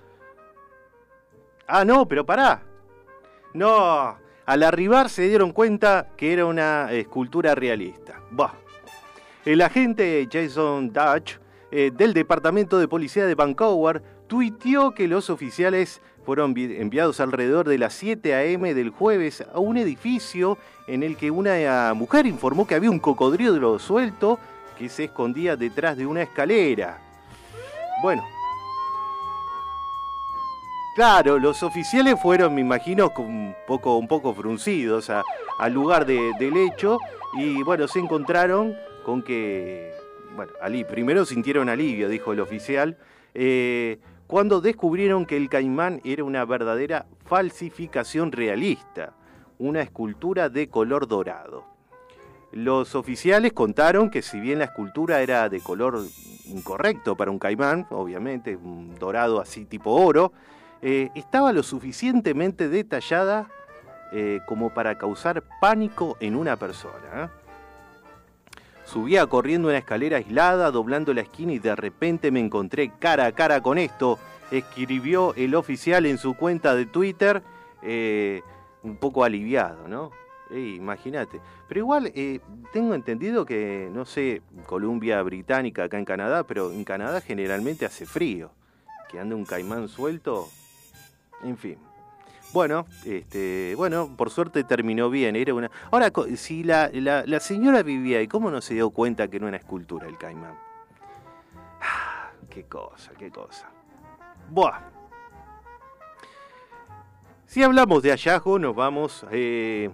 Ah, 1.65 1.84
no, 1.84 2.08
pero 2.08 2.23
pará. 2.23 2.62
No, 3.56 4.17
al 4.45 4.63
arribar 4.63 5.10
se 5.10 5.28
dieron 5.28 5.52
cuenta 5.52 6.10
que 6.15 6.32
era 6.32 6.45
una 6.45 6.91
escultura 6.91 7.56
realista. 7.56 8.21
Bah. 8.30 8.54
El 9.45 9.62
agente 9.62 10.30
Jason 10.32 10.93
Dutch 10.93 11.39
eh, 11.71 11.91
del 11.95 12.13
Departamento 12.13 12.79
de 12.79 12.88
Policía 12.88 13.25
de 13.25 13.36
Vancouver 13.36 14.01
tuiteó 14.27 14.91
que 14.91 15.08
los 15.08 15.29
oficiales 15.29 16.01
fueron 16.25 16.53
enviados 16.58 17.19
alrededor 17.19 17.67
de 17.67 17.77
las 17.77 17.93
7 17.93 18.34
a.m. 18.36 18.73
del 18.73 18.89
jueves 18.89 19.43
a 19.53 19.60
un 19.60 19.77
edificio 19.77 20.58
en 20.88 21.03
el 21.03 21.17
que 21.17 21.32
una 21.32 21.93
mujer 21.93 22.25
informó 22.25 22.67
que 22.67 22.75
había 22.75 22.91
un 22.91 22.99
cocodrilo 22.99 23.79
suelto 23.79 24.39
que 24.77 24.89
se 24.89 25.05
escondía 25.05 25.55
detrás 25.55 25.97
de 25.97 26.05
una 26.05 26.21
escalera. 26.21 26.99
Bueno. 28.01 28.23
Claro, 30.95 31.39
los 31.39 31.63
oficiales 31.63 32.19
fueron, 32.21 32.55
me 32.55 32.62
imagino, 32.62 33.12
un 33.17 33.55
poco, 33.67 33.97
un 33.97 34.08
poco 34.08 34.34
fruncidos 34.34 35.10
al 35.10 35.73
lugar 35.73 36.05
del 36.05 36.58
hecho 36.58 36.99
y 37.34 37.62
bueno, 37.63 37.88
se 37.88 37.99
encontraron 37.99 38.75
con 39.05 39.21
que, 39.21 39.93
bueno, 40.35 40.51
Ali, 40.61 40.83
primero 40.83 41.25
sintieron 41.25 41.69
alivio, 41.69 42.09
dijo 42.09 42.33
el 42.33 42.39
oficial, 42.39 42.97
eh, 43.33 43.99
cuando 44.27 44.61
descubrieron 44.61 45.25
que 45.25 45.37
el 45.37 45.49
caimán 45.49 46.01
era 46.03 46.23
una 46.23 46.45
verdadera 46.45 47.07
falsificación 47.25 48.31
realista, 48.31 49.13
una 49.57 49.81
escultura 49.81 50.49
de 50.49 50.69
color 50.69 51.07
dorado. 51.07 51.65
Los 52.51 52.95
oficiales 52.95 53.53
contaron 53.53 54.09
que 54.09 54.21
si 54.21 54.39
bien 54.39 54.59
la 54.59 54.65
escultura 54.65 55.21
era 55.21 55.49
de 55.49 55.59
color 55.59 55.99
incorrecto 56.45 57.15
para 57.15 57.29
un 57.29 57.37
caimán, 57.37 57.85
obviamente 57.91 58.55
un 58.55 58.95
dorado 58.95 59.39
así 59.39 59.65
tipo 59.65 59.91
oro, 59.91 60.31
eh, 60.81 61.09
estaba 61.13 61.51
lo 61.51 61.61
suficientemente 61.61 62.69
detallada 62.69 63.49
eh, 64.11 64.39
como 64.47 64.73
para 64.73 64.97
causar 64.97 65.43
pánico 65.61 66.17
en 66.19 66.35
una 66.35 66.55
persona. 66.55 67.31
Subía 68.89 69.28
corriendo 69.28 69.67
una 69.67 69.78
escalera 69.78 70.17
aislada, 70.17 70.71
doblando 70.71 71.13
la 71.13 71.21
esquina 71.21 71.54
y 71.54 71.60
de 71.60 71.75
repente 71.75 72.32
me 72.32 72.39
encontré 72.39 72.91
cara 72.97 73.28
a 73.28 73.32
cara 73.34 73.62
con 73.62 73.78
esto, 73.78 74.17
escribió 74.49 75.36
el 75.36 75.54
oficial 75.54 76.08
en 76.08 76.17
su 76.17 76.34
cuenta 76.34 76.73
de 76.73 76.88
Twitter, 76.88 77.43
eh, 77.84 78.41
un 78.82 78.95
poco 78.95 79.23
aliviado, 79.23 79.88
¿no? 79.88 80.10
Imagínate. 80.49 81.39
Pero 81.67 81.82
igual 81.82 82.12
eh, 82.15 82.39
tengo 82.73 82.95
entendido 82.95 83.45
que, 83.45 83.91
no 83.93 84.06
sé, 84.06 84.41
Columbia 84.65 85.21
Británica 85.21 85.84
acá 85.84 85.99
en 85.99 86.06
Canadá, 86.06 86.43
pero 86.43 86.71
en 86.71 86.84
Canadá 86.84 87.21
generalmente 87.21 87.86
hace 87.86 88.08
frío. 88.08 88.49
Que 89.08 89.19
ande 89.19 89.36
un 89.36 89.45
caimán 89.45 89.88
suelto, 89.88 90.47
en 91.43 91.58
fin. 91.58 91.78
Bueno, 92.51 92.88
este, 93.05 93.75
bueno, 93.75 94.15
por 94.17 94.31
suerte 94.31 94.63
terminó 94.63 95.09
bien. 95.09 95.35
Era 95.35 95.53
una. 95.53 95.69
Ahora, 95.91 96.12
si 96.35 96.63
la, 96.63 96.89
la, 96.93 97.39
señora 97.39 97.83
vivía 97.83 98.19
ahí, 98.19 98.27
¿cómo 98.27 98.49
no 98.49 98.59
se 98.62 98.73
dio 98.73 98.89
cuenta 98.89 99.27
que 99.27 99.39
no 99.39 99.47
era 99.47 99.57
escultura 99.57 100.07
el 100.07 100.17
caimán? 100.17 100.55
Ah, 101.81 102.31
qué 102.49 102.63
cosa, 102.63 103.12
qué 103.17 103.29
cosa. 103.29 103.69
Buah. 104.49 104.79
Si 107.45 107.62
hablamos 107.62 108.01
de 108.01 108.09
hallazgo, 108.12 108.57
nos 108.57 108.75
vamos. 108.75 109.25
Eh, 109.31 109.89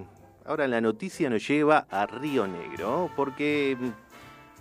ahora 0.46 0.68
la 0.68 0.80
noticia 0.80 1.30
nos 1.30 1.46
lleva 1.46 1.88
a 1.90 2.06
Río 2.06 2.48
Negro, 2.48 3.10
porque. 3.16 3.78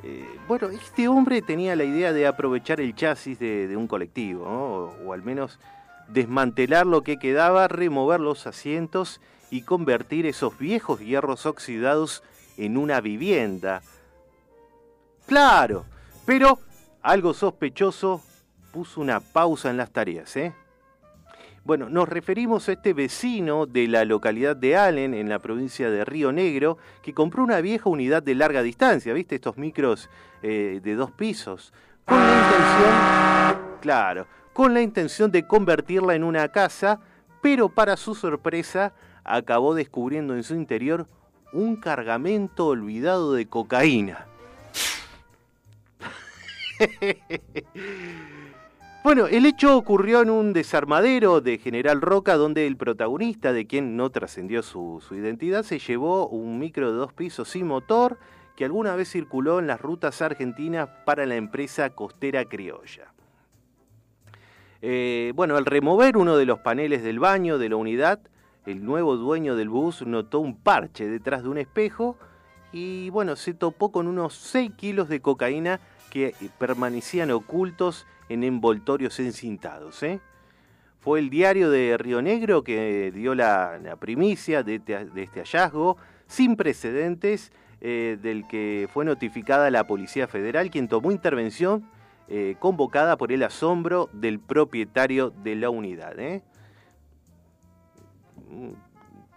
Eh, 0.03 0.27
bueno, 0.49 0.69
este 0.71 1.07
hombre 1.07 1.41
tenía 1.41 1.77
la 1.77 1.85
idea 1.85 2.13
de 2.13 2.27
aprovechar 2.27 2.81
el 2.81 2.97
chasis 2.97 3.39
de, 3.39 3.77
un 3.77 3.87
colectivo, 3.87 4.45
o 4.45 5.13
al 5.13 5.23
menos 5.23 5.61
desmantelar 6.09 6.87
lo 6.87 7.03
que 7.03 7.19
quedaba, 7.19 7.69
remover 7.69 8.21
los 8.21 8.47
asientos 8.47 9.21
y 9.51 9.63
convertir 9.63 10.27
esos 10.27 10.59
viejos 10.59 11.01
hierros 11.01 11.47
oxidados 11.47 12.23
en 12.57 12.77
una 12.77 13.01
vivienda. 13.01 13.83
Claro, 15.27 15.85
pero 16.27 16.59
algo 17.03 17.35
sospechoso 17.35 18.23
puso 18.73 19.01
una 19.01 19.21
pausa 19.21 19.71
en 19.71 19.77
las 19.77 19.91
tareas, 19.91 20.37
¿eh? 20.37 20.55
Bueno, 21.65 21.89
nos 21.89 22.07
referimos 22.09 22.69
a 22.69 22.73
este 22.73 22.93
vecino 22.93 23.65
de 23.65 23.89
la 23.89 24.05
localidad 24.05 24.55
de 24.55 24.77
Allen, 24.77 25.15
en 25.15 25.31
la 25.31 25.39
provincia 25.39 25.89
de 25.89 26.05
Río 26.05 26.31
Negro, 26.31 26.77
que 27.01 27.15
compró 27.15 27.43
una 27.43 27.63
vieja 27.63 27.89
unidad 27.89 28.23
de 28.23 28.35
larga 28.35 28.63
distancia, 28.63 29.15
¿viste? 29.15 29.37
Estos 29.37 29.57
micros 29.57 30.11
eh, 30.43 30.81
de 30.83 30.95
dos 30.95 31.11
pisos, 31.13 31.73
con 32.05 32.19
la 32.19 32.35
intención, 32.35 33.79
claro, 33.81 34.27
con 34.55 34.73
la 34.73 34.81
intención 34.81 35.31
de 35.31 35.47
convertirla 35.47 36.15
en 36.15 36.25
una 36.25 36.49
casa, 36.49 37.01
pero 37.43 37.69
para 37.69 37.99
su 37.99 38.15
sorpresa 38.15 38.95
acabó 39.25 39.75
descubriendo 39.75 40.35
en 40.35 40.45
su 40.45 40.55
interior 40.55 41.07
un 41.53 41.77
cargamento 41.77 42.69
olvidado 42.69 43.35
de 43.35 43.47
cocaína. 43.47 44.27
bueno, 49.05 49.27
el 49.27 49.45
hecho 49.45 49.77
ocurrió 49.77 50.23
en 50.23 50.31
un 50.31 50.53
desarmadero 50.53 51.41
de 51.41 51.59
General 51.59 52.01
Roca 52.01 52.37
donde 52.37 52.65
el 52.67 52.77
protagonista, 52.77 53.53
de 53.53 53.67
quien 53.67 53.97
no 53.97 54.11
trascendió 54.11 54.63
su, 54.63 55.03
su, 55.07 55.17
identidad, 55.17 55.65
se 55.65 55.81
llevó 55.81 56.29
un 56.29 56.61
micro 56.61 56.93
de 56.93 56.99
dos 56.99 57.13
pisos 57.13 57.49
sin 57.49 57.67
motor 57.67 58.19
que 58.57 58.65
alguna 58.65 58.95
vez 58.95 59.11
circuló 59.11 59.59
en 59.59 59.67
las 59.67 59.81
rutas 59.81 60.23
argentinas 60.23 60.89
para 61.05 61.27
la 61.27 61.35
empresa 61.35 61.91
costera 61.91 62.45
criolla. 62.45 63.14
Eh, 64.87 65.33
bueno, 65.35 65.57
al 65.57 65.65
remover 65.65 66.19
uno 66.19 66.37
de 66.37 66.45
los 66.45 66.59
paneles 66.59 67.03
del 67.03 67.19
baño 67.19 67.57
de 67.57 67.71
la 67.71 67.77
unidad, 67.77 68.21
el 68.67 68.85
nuevo 68.85 69.17
dueño 69.17 69.57
del 69.57 69.71
bus 69.71 70.03
notó 70.03 70.41
un 70.41 70.59
parche 70.59 71.09
detrás 71.09 71.43
de 71.43 71.49
un 71.49 71.57
espejo 71.57 72.19
y 72.71 73.09
bueno, 73.09 73.35
se 73.35 73.55
topó 73.55 73.91
con 73.91 74.07
unos 74.07 74.35
6 74.35 74.73
kilos 74.77 75.09
de 75.09 75.21
cocaína 75.21 75.81
que 76.11 76.35
permanecían 76.59 77.31
ocultos 77.31 78.07
en 78.29 78.45
envoltorios 78.45 79.19
encintados. 79.21 80.03
¿eh? 80.03 80.21
Fue 81.01 81.19
el 81.19 81.31
diario 81.31 81.71
de 81.71 81.97
Río 81.97 82.21
Negro 82.21 82.63
que 82.63 83.11
dio 83.11 83.35
la, 83.35 83.97
primicia 83.99 84.63
de, 84.63 84.83
este 85.17 85.41
hallazgo 85.41 85.97
sin 86.27 86.57
precedentes 86.57 87.53
eh, 87.81 88.19
del 88.21 88.47
que 88.47 88.87
fue 88.93 89.07
notificada 89.07 89.71
la 89.71 89.87
Policía 89.87 90.29
Federal, 90.29 90.71
quien 90.71 90.89
tomó 90.89 91.11
intervención 91.11 91.87
eh, 92.29 92.57
convocada 92.59 93.19
por 93.19 93.33
el 93.33 93.43
asombro 93.43 94.09
del 94.15 94.41
propietario 94.41 95.31
de 95.31 95.57
la 95.57 95.69
unidad. 95.69 96.19
¿eh? 96.19 96.43
Mm, 98.49 98.71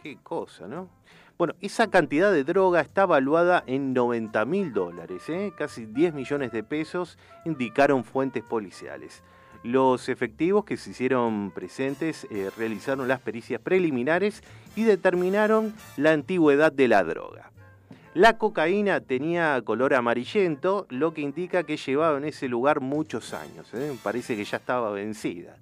qué 0.02 0.18
cosa, 0.24 0.68
¿no? 0.68 0.90
Bueno, 1.38 1.54
esa 1.62 1.88
cantidad 1.88 2.32
de 2.32 2.46
droga 2.46 2.80
está 2.80 3.04
evaluada 3.04 3.64
en 3.68 3.94
90 3.94 4.46
mil 4.46 4.74
dólares, 4.74 5.28
¿eh? 5.28 5.52
casi 5.58 5.86
10 5.86 6.14
millones 6.14 6.52
de 6.52 6.64
pesos, 6.64 7.18
indicaron 7.46 8.06
fuentes 8.06 8.44
policiales. 8.44 9.22
Los 9.64 10.08
efectivos 10.08 10.64
que 10.64 10.78
se 10.78 10.92
hicieron 10.92 11.52
presentes 11.52 12.26
realizaron 12.58 13.08
las 13.08 13.20
pericias 13.20 13.60
preliminares 13.60 14.42
y 14.76 14.84
determinaron 14.84 15.74
la 15.98 16.12
antigüedad 16.12 16.72
de 16.72 16.88
la 16.88 17.04
droga. 17.04 17.52
La 18.14 18.38
cocaína 18.38 19.02
tenía 19.02 19.62
color 19.64 19.94
amarillento, 19.94 20.88
lo 20.90 21.14
que 21.14 21.22
indica 21.22 21.64
que 21.64 21.78
llevaba 21.78 22.18
en 22.18 22.26
ese 22.26 22.48
lugar 22.48 22.82
muchos 22.82 23.34
años. 23.34 23.72
¿eh? 23.74 23.96
Parece 24.02 24.36
que 24.36 24.44
ya 24.44 24.58
estaba 24.58 24.90
vencida. 24.92 25.58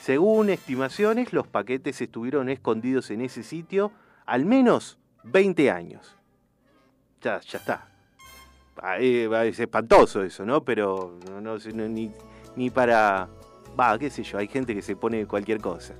Según 0.00 0.50
estimaciones, 0.50 1.32
los 1.32 1.46
paquetes 1.46 2.00
estuvieron 2.00 2.48
escondidos 2.48 3.10
en 3.10 3.20
ese 3.20 3.42
sitio 3.42 3.92
al 4.26 4.44
menos 4.44 4.98
20 5.24 5.70
años. 5.70 6.16
Ya, 7.20 7.40
ya 7.40 7.58
está. 7.58 7.88
Ah, 8.76 8.98
eh, 8.98 9.28
es 9.48 9.60
espantoso 9.60 10.22
eso, 10.22 10.44
¿no? 10.44 10.64
Pero 10.64 11.18
ni, 11.74 12.10
ni 12.56 12.70
para... 12.70 13.28
Va, 13.78 13.98
qué 13.98 14.08
sé 14.10 14.22
yo, 14.22 14.38
hay 14.38 14.46
gente 14.46 14.74
que 14.74 14.82
se 14.82 14.94
pone 14.94 15.26
cualquier 15.26 15.60
cosa. 15.60 15.94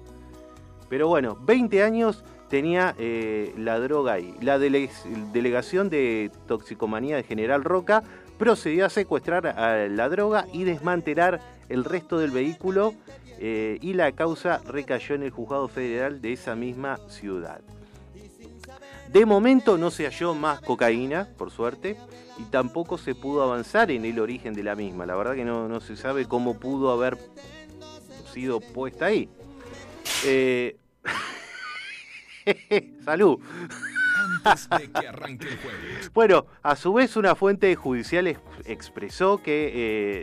Pero 0.89 1.09
bueno, 1.09 1.37
20 1.41 1.83
años 1.83 2.25
tenía 2.49 2.95
eh, 2.99 3.55
la 3.57 3.79
droga 3.81 4.15
ahí. 4.15 4.35
La 4.41 4.59
delegación 4.59 5.91
de 5.91 6.31
toxicomanía 6.47 7.17
de 7.17 7.23
General 7.23 7.65
Roca 7.65 8.03
procedió 8.39 8.87
a 8.87 8.91
secuestrar 8.91 9.47
a 9.47 9.89
la 9.89 10.09
droga 10.09 10.47
y 10.53 10.65
desmantelar 10.65 11.41
el 11.69 11.85
resto 11.85 12.19
del 12.19 12.31
vehículo 12.31 12.95
eh, 13.39 13.79
y 13.81 13.95
la 13.95 14.13
causa 14.13 14.61
recayó 14.67 15.15
en 15.15 15.23
el 15.23 15.31
juzgado 15.31 15.69
federal 15.69 16.21
de 16.21 16.33
esa 16.33 16.55
misma 16.55 16.99
ciudad. 17.09 17.61
De 19.13 19.27
momento 19.27 19.79
no 19.79 19.91
se 19.91 20.05
halló 20.05 20.35
más 20.35 20.61
cocaína, 20.61 21.29
por 21.39 21.51
suerte, 21.51 21.97
y 22.39 22.45
tampoco 22.45 22.99
se 22.99 23.15
pudo 23.15 23.43
avanzar 23.43 23.91
en 23.91 24.05
el 24.05 24.19
origen 24.19 24.55
de 24.55 24.65
la 24.65 24.75
misma. 24.75 25.07
La 25.07 25.15
verdad 25.15 25.35
que 25.35 25.45
no, 25.45 25.81
se 25.81 25.97
sabe 25.97 26.27
cómo 26.27 26.59
pudo 26.59 26.91
haber 26.91 27.17
sido 28.33 28.61
puesta 28.61 29.07
ahí. 29.07 29.29
Eh, 30.25 30.77
Salud. 33.05 33.39
Bueno, 36.13 36.47
a 36.63 36.77
su 36.77 36.93
vez 36.93 37.17
una 37.17 37.35
fuente 37.35 37.75
judicial 37.77 38.27
expresó 38.67 39.43
que 39.43 39.73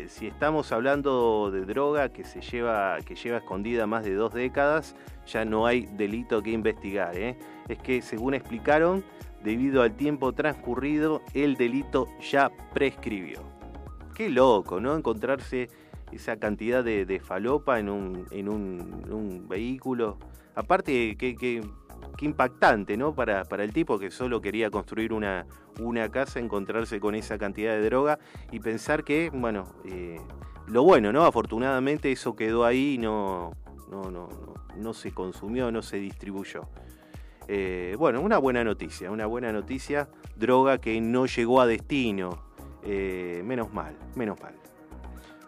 eh, 0.04 0.10
si 0.10 0.28
estamos 0.28 0.72
hablando 0.72 1.50
de 1.52 1.66
droga 1.66 2.10
que 2.10 2.24
se 2.24 2.42
lleva, 2.42 2.98
que 3.06 3.16
lleva 3.16 3.38
escondida 3.38 3.88
más 3.88 4.04
de 4.04 4.14
dos 4.14 4.34
décadas, 4.34 4.96
ya 5.26 5.46
no 5.46 5.66
hay 5.66 5.88
delito 5.98 6.42
que 6.44 6.52
investigar. 6.52 7.18
¿eh? 7.18 7.38
Es 7.68 7.80
que 7.80 8.02
según 8.02 8.34
explicaron, 8.34 9.04
debido 9.44 9.82
al 9.82 9.96
tiempo 9.96 10.34
transcurrido, 10.34 11.22
el 11.34 11.56
delito 11.56 12.08
ya 12.20 12.52
prescribió. 12.74 13.42
Qué 14.14 14.30
loco, 14.30 14.80
¿no? 14.80 14.96
Encontrarse 14.96 15.70
esa 16.12 16.38
cantidad 16.38 16.84
de, 16.84 17.22
falopa 17.24 17.80
en 17.80 17.90
un, 17.90 18.28
en 18.32 18.50
un, 18.50 19.48
vehículo. 19.48 20.18
Aparte, 20.54 21.16
que, 21.16 21.36
que 21.36 21.62
impactante, 22.22 22.98
¿no? 22.98 23.14
Para, 23.14 23.44
para, 23.46 23.64
el 23.64 23.74
tipo 23.74 24.00
que 24.00 24.12
solo 24.12 24.42
quería 24.42 24.70
construir 24.70 25.14
una, 25.14 25.46
una, 25.80 26.10
casa, 26.10 26.40
encontrarse 26.40 27.00
con 27.00 27.16
esa 27.16 27.38
cantidad 27.38 27.74
de 27.74 27.82
droga 27.84 28.20
y 28.52 28.60
pensar 28.60 29.04
que, 29.04 29.30
bueno, 29.34 29.66
eh, 29.86 30.20
lo 30.68 30.84
bueno, 30.84 31.12
¿no? 31.12 31.26
Afortunadamente 31.26 32.12
eso 32.12 32.36
quedó 32.36 32.66
ahí 32.66 32.96
y 32.96 32.98
no, 32.98 33.54
no, 33.90 34.10
no, 34.10 34.30
no, 34.78 34.94
se 34.94 35.12
consumió, 35.12 35.72
no 35.72 35.82
se 35.82 35.98
distribuyó. 35.98 36.68
Eh, 37.48 37.96
bueno, 37.98 38.22
una 38.22 38.38
buena 38.38 38.64
noticia, 38.64 39.12
una 39.12 39.26
buena 39.26 39.52
noticia, 39.52 40.10
droga 40.36 40.80
que 40.80 41.00
no 41.02 41.26
llegó 41.26 41.62
a 41.62 41.68
destino. 41.68 42.52
Eh, 42.84 43.42
menos 43.46 43.74
mal, 43.74 43.96
menos 44.16 44.40
mal. 44.42 44.56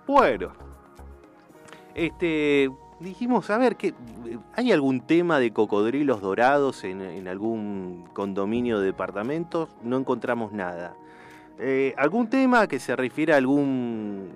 Bueno, 0.06 0.52
este, 1.96 2.70
dijimos, 3.00 3.50
a 3.50 3.58
ver, 3.58 3.76
¿qué, 3.76 3.94
¿hay 4.56 4.72
algún 4.72 5.02
tema 5.02 5.40
de 5.40 5.52
cocodrilos 5.52 6.22
dorados 6.22 6.84
en, 6.84 7.28
algún 7.28 8.06
condominio 8.14 8.80
de 8.80 8.88
departamentos? 8.88 9.70
No 9.84 9.98
encontramos 9.98 10.52
nada. 10.52 10.96
Eh, 11.60 11.94
¿Algún 11.98 12.28
tema 12.30 12.68
que 12.68 12.80
se 12.80 12.96
refiere 12.96 13.34
a 13.34 13.38
algún 13.38 14.30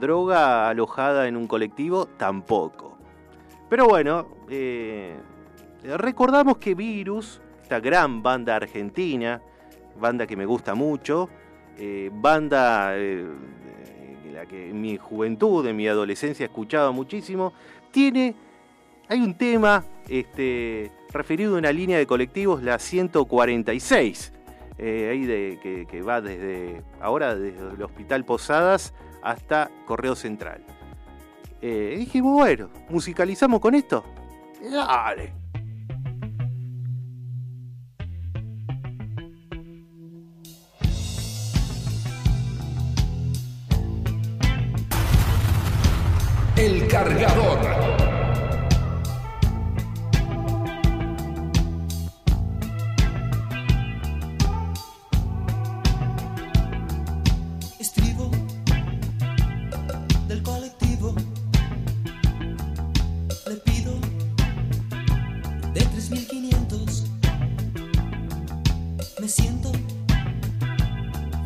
droga 0.00 0.68
alojada 0.68 1.28
en 1.28 1.36
un 1.36 1.46
colectivo? 1.46 2.06
Tampoco. 2.06 2.96
Pero 3.68 3.86
bueno, 3.86 4.26
eh, 4.48 5.14
recordamos 5.96 6.56
que 6.56 6.74
Virus, 6.74 7.40
esta 7.62 7.80
gran 7.80 8.22
banda 8.22 8.56
argentina, 8.56 9.40
banda 10.00 10.26
que 10.26 10.36
me 10.36 10.46
gusta 10.46 10.74
mucho, 10.74 11.28
eh, 11.76 12.10
banda 12.12 12.94
la 14.38 14.46
que 14.46 14.70
en 14.70 14.80
mi 14.80 14.96
juventud, 14.96 15.66
en 15.66 15.76
mi 15.76 15.88
adolescencia 15.88 16.46
escuchaba 16.46 16.92
muchísimo, 16.92 17.52
tiene, 17.90 18.34
hay 19.08 19.20
un 19.20 19.34
tema 19.34 19.84
este, 20.08 20.90
referido 21.12 21.56
a 21.56 21.58
una 21.58 21.72
línea 21.72 21.98
de 21.98 22.06
colectivos, 22.06 22.62
la 22.62 22.78
146, 22.78 24.32
eh, 24.78 25.08
ahí 25.10 25.24
de, 25.24 25.86
que, 25.90 26.02
va 26.02 26.20
desde 26.20 26.82
ahora 27.00 27.34
desde 27.34 27.74
el 27.74 27.82
Hospital 27.82 28.24
Posadas 28.24 28.94
hasta 29.22 29.70
Correo 29.86 30.14
Central. 30.14 30.64
Eh, 31.60 31.96
dijimos, 31.98 32.34
bueno, 32.34 32.70
musicalizamos 32.88 33.60
con 33.60 33.74
esto. 33.74 34.04
Dale. 34.62 35.37
El 46.58 46.88
cargador. 46.88 47.60
Estribo 57.78 58.32
del 60.26 60.42
colectivo. 60.42 61.14
Le 63.46 63.54
pido 63.58 63.92
de 65.74 65.80
3500. 65.80 67.04
Me 69.20 69.28
siento 69.28 69.70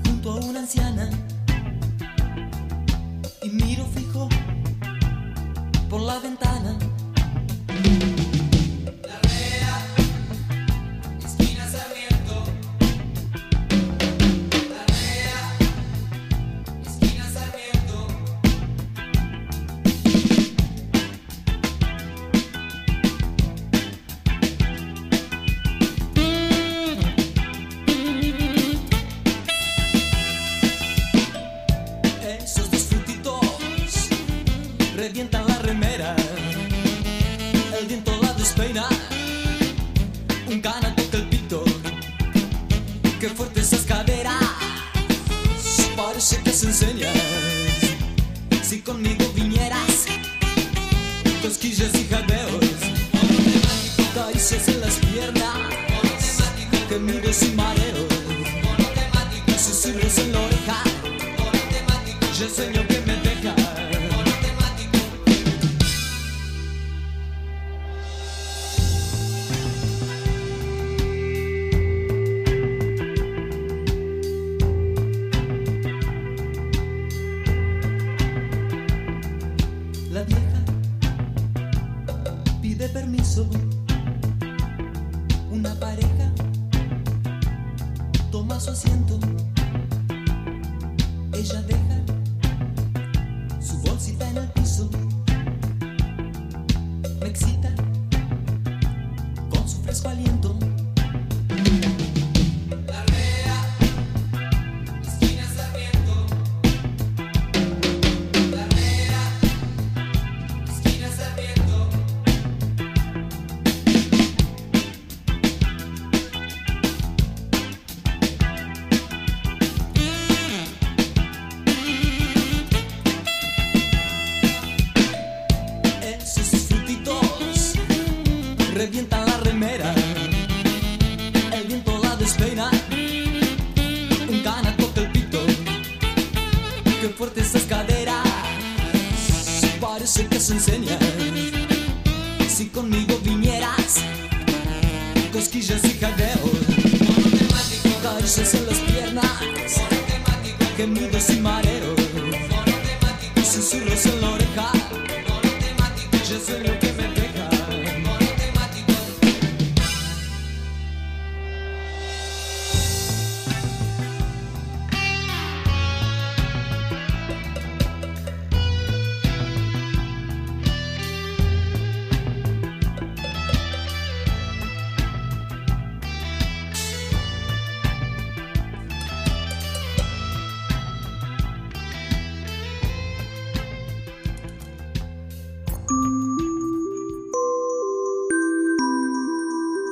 junto 0.06 0.32
a 0.32 0.36
una 0.36 0.60
anciana 0.60 1.10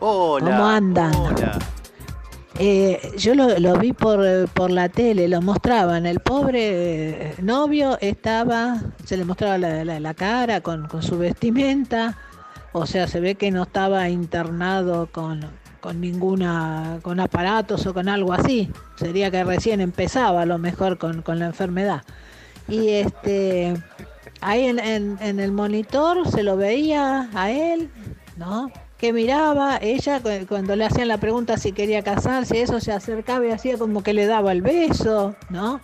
Hola. 0.00 0.46
¿Cómo 0.50 0.66
andan? 0.68 1.14
Hola. 1.14 1.58
Eh, 2.58 3.12
yo 3.18 3.34
lo, 3.34 3.58
lo 3.58 3.78
vi 3.78 3.92
por, 3.92 4.20
por 4.48 4.70
la 4.70 4.88
tele, 4.88 5.28
lo 5.28 5.42
mostraban. 5.42 6.06
El 6.06 6.20
pobre 6.20 6.60
eh, 7.30 7.34
novio 7.42 7.98
estaba, 8.00 8.80
se 9.04 9.16
le 9.16 9.24
mostraba 9.24 9.58
la, 9.58 9.84
la- 9.84 10.00
la 10.00 10.14
cara 10.14 10.60
con, 10.62 10.88
con 10.88 11.02
su 11.02 11.18
vestimenta. 11.18 12.16
O 12.72 12.86
sea, 12.86 13.08
se 13.08 13.20
ve 13.20 13.34
que 13.34 13.50
no 13.50 13.62
estaba 13.64 14.08
internado 14.08 15.08
con, 15.12 15.40
con 15.80 16.00
ninguna, 16.00 16.98
con 17.02 17.20
aparatos 17.20 17.86
o 17.86 17.92
con 17.94 18.08
algo 18.08 18.32
así. 18.32 18.70
Sería 18.96 19.30
que 19.30 19.44
recién 19.44 19.80
empezaba 19.80 20.42
a 20.42 20.46
lo 20.46 20.58
mejor 20.58 20.96
con, 20.98 21.20
con 21.22 21.38
la 21.38 21.46
enfermedad. 21.46 22.02
Y 22.68 22.88
este, 22.88 23.74
ahí 24.40 24.64
en, 24.66 24.78
en- 24.78 25.18
en 25.20 25.40
el 25.40 25.52
monitor 25.52 26.26
se 26.30 26.42
lo 26.42 26.56
veía 26.56 27.28
a 27.34 27.50
él, 27.50 27.90
¿no? 28.36 28.70
Que 28.98 29.12
miraba, 29.12 29.76
ella 29.82 30.20
cu- 30.20 30.46
cuando 30.48 30.74
le 30.74 30.86
hacían 30.86 31.08
la 31.08 31.18
pregunta 31.18 31.58
si 31.58 31.72
quería 31.72 32.02
casarse, 32.02 32.62
eso 32.62 32.80
se 32.80 32.92
acercaba 32.92 33.44
y 33.46 33.50
hacía 33.50 33.76
como 33.76 34.02
que 34.02 34.14
le 34.14 34.26
daba 34.26 34.52
el 34.52 34.62
beso, 34.62 35.34
¿no? 35.50 35.80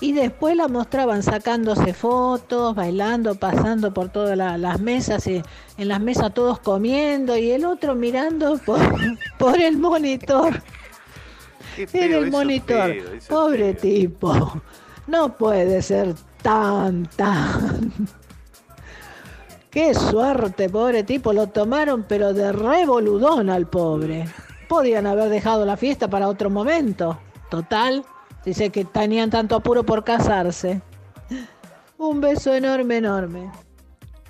Y 0.00 0.12
después 0.14 0.56
la 0.56 0.66
mostraban 0.66 1.22
sacándose 1.22 1.92
fotos, 1.94 2.74
bailando, 2.74 3.34
pasando 3.36 3.92
por 3.94 4.08
todas 4.08 4.36
la- 4.36 4.56
las 4.58 4.80
mesas, 4.80 5.26
y 5.26 5.42
en 5.78 5.88
las 5.88 6.00
mesas 6.00 6.32
todos 6.34 6.58
comiendo 6.58 7.36
y 7.36 7.50
el 7.50 7.64
otro 7.66 7.94
mirando 7.94 8.58
por, 8.64 8.80
por 9.38 9.60
el 9.60 9.76
monitor. 9.78 10.62
En 11.76 12.12
el 12.12 12.30
monitor. 12.30 12.92
feo, 12.92 13.04
Pobre 13.28 13.74
feo. 13.74 13.80
tipo. 13.80 14.62
No 15.06 15.36
puede 15.36 15.82
ser 15.82 16.14
tan, 16.42 17.06
tan. 17.16 17.92
Qué 19.72 19.94
suerte, 19.94 20.68
pobre 20.68 21.02
tipo. 21.02 21.32
Lo 21.32 21.46
tomaron, 21.46 22.04
pero 22.06 22.34
de 22.34 22.52
revoludón 22.52 23.48
al 23.48 23.66
pobre. 23.66 24.26
Podían 24.68 25.06
haber 25.06 25.30
dejado 25.30 25.64
la 25.64 25.76
fiesta 25.78 26.08
para 26.08 26.28
otro 26.28 26.50
momento. 26.50 27.18
Total, 27.50 28.04
dice 28.44 28.68
que 28.70 28.84
tenían 28.84 29.30
tanto 29.30 29.56
apuro 29.56 29.82
por 29.82 30.04
casarse. 30.04 30.82
Un 31.96 32.20
beso 32.20 32.52
enorme, 32.54 32.98
enorme. 32.98 33.50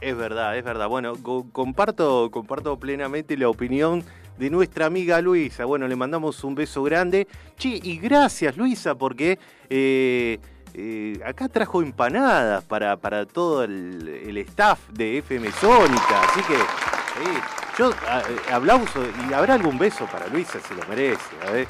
Es 0.01 0.17
verdad, 0.17 0.57
es 0.57 0.65
verdad. 0.65 0.89
Bueno, 0.89 1.15
co- 1.21 1.47
comparto, 1.51 2.31
comparto 2.31 2.79
plenamente 2.79 3.37
la 3.37 3.49
opinión 3.49 4.05
de 4.39 4.49
nuestra 4.51 4.87
amiga 4.87 5.21
Luisa. 5.21 5.65
Bueno, 5.65 5.89
le 5.89 5.97
mandamos 5.97 6.43
un 6.45 6.55
beso 6.55 6.83
grande. 6.85 7.27
Che, 7.57 7.81
y 7.83 7.99
gracias 7.99 8.57
Luisa, 8.57 8.95
porque 8.97 9.39
eh, 9.71 10.39
eh, 10.75 11.21
acá 11.25 11.49
trajo 11.49 11.83
empanadas 11.83 12.65
para, 12.65 12.97
para 12.97 13.27
todo 13.27 13.65
el, 13.65 14.37
staff 14.49 14.79
de 14.91 15.19
FM 15.19 15.51
Sónica. 15.53 16.23
Así 16.31 16.41
que 16.43 16.57
yo 17.79 17.91
a- 18.09 18.21
eh, 18.21 18.53
aplauso 18.53 19.05
y 19.29 19.33
habrá 19.33 19.55
algún 19.55 19.79
beso 19.79 20.07
para 20.07 20.27
Luisa, 20.29 20.59
se 20.61 20.75
lo 20.75 20.83
merece. 20.89 21.21
A 21.47 21.51
ver. 21.51 21.69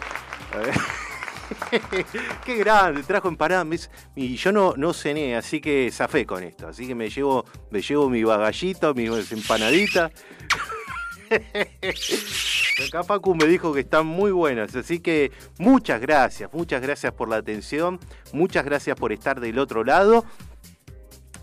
Qué 2.44 2.56
grande, 2.56 3.02
trajo 3.02 3.28
empanadas 3.28 3.90
y 4.14 4.36
yo 4.36 4.52
no, 4.52 4.74
no 4.76 4.92
cené, 4.92 5.36
así 5.36 5.60
que 5.60 5.90
zafé 5.92 6.24
con 6.24 6.42
esto. 6.42 6.68
Así 6.68 6.86
que 6.86 6.94
me 6.94 7.10
llevo, 7.10 7.44
me 7.70 7.82
llevo 7.82 8.08
mi 8.08 8.24
bagallito, 8.24 8.94
mis 8.94 9.32
empanaditas. 9.32 10.12
Acá 12.88 13.04
Facu 13.04 13.34
me 13.34 13.46
dijo 13.46 13.72
que 13.72 13.80
están 13.80 14.06
muy 14.06 14.32
buenas, 14.32 14.74
así 14.74 15.00
que 15.00 15.30
muchas 15.58 16.00
gracias, 16.00 16.52
muchas 16.52 16.82
gracias 16.82 17.12
por 17.12 17.28
la 17.28 17.36
atención, 17.36 18.00
muchas 18.32 18.64
gracias 18.64 18.96
por 18.96 19.12
estar 19.12 19.40
del 19.40 19.58
otro 19.58 19.84
lado 19.84 20.24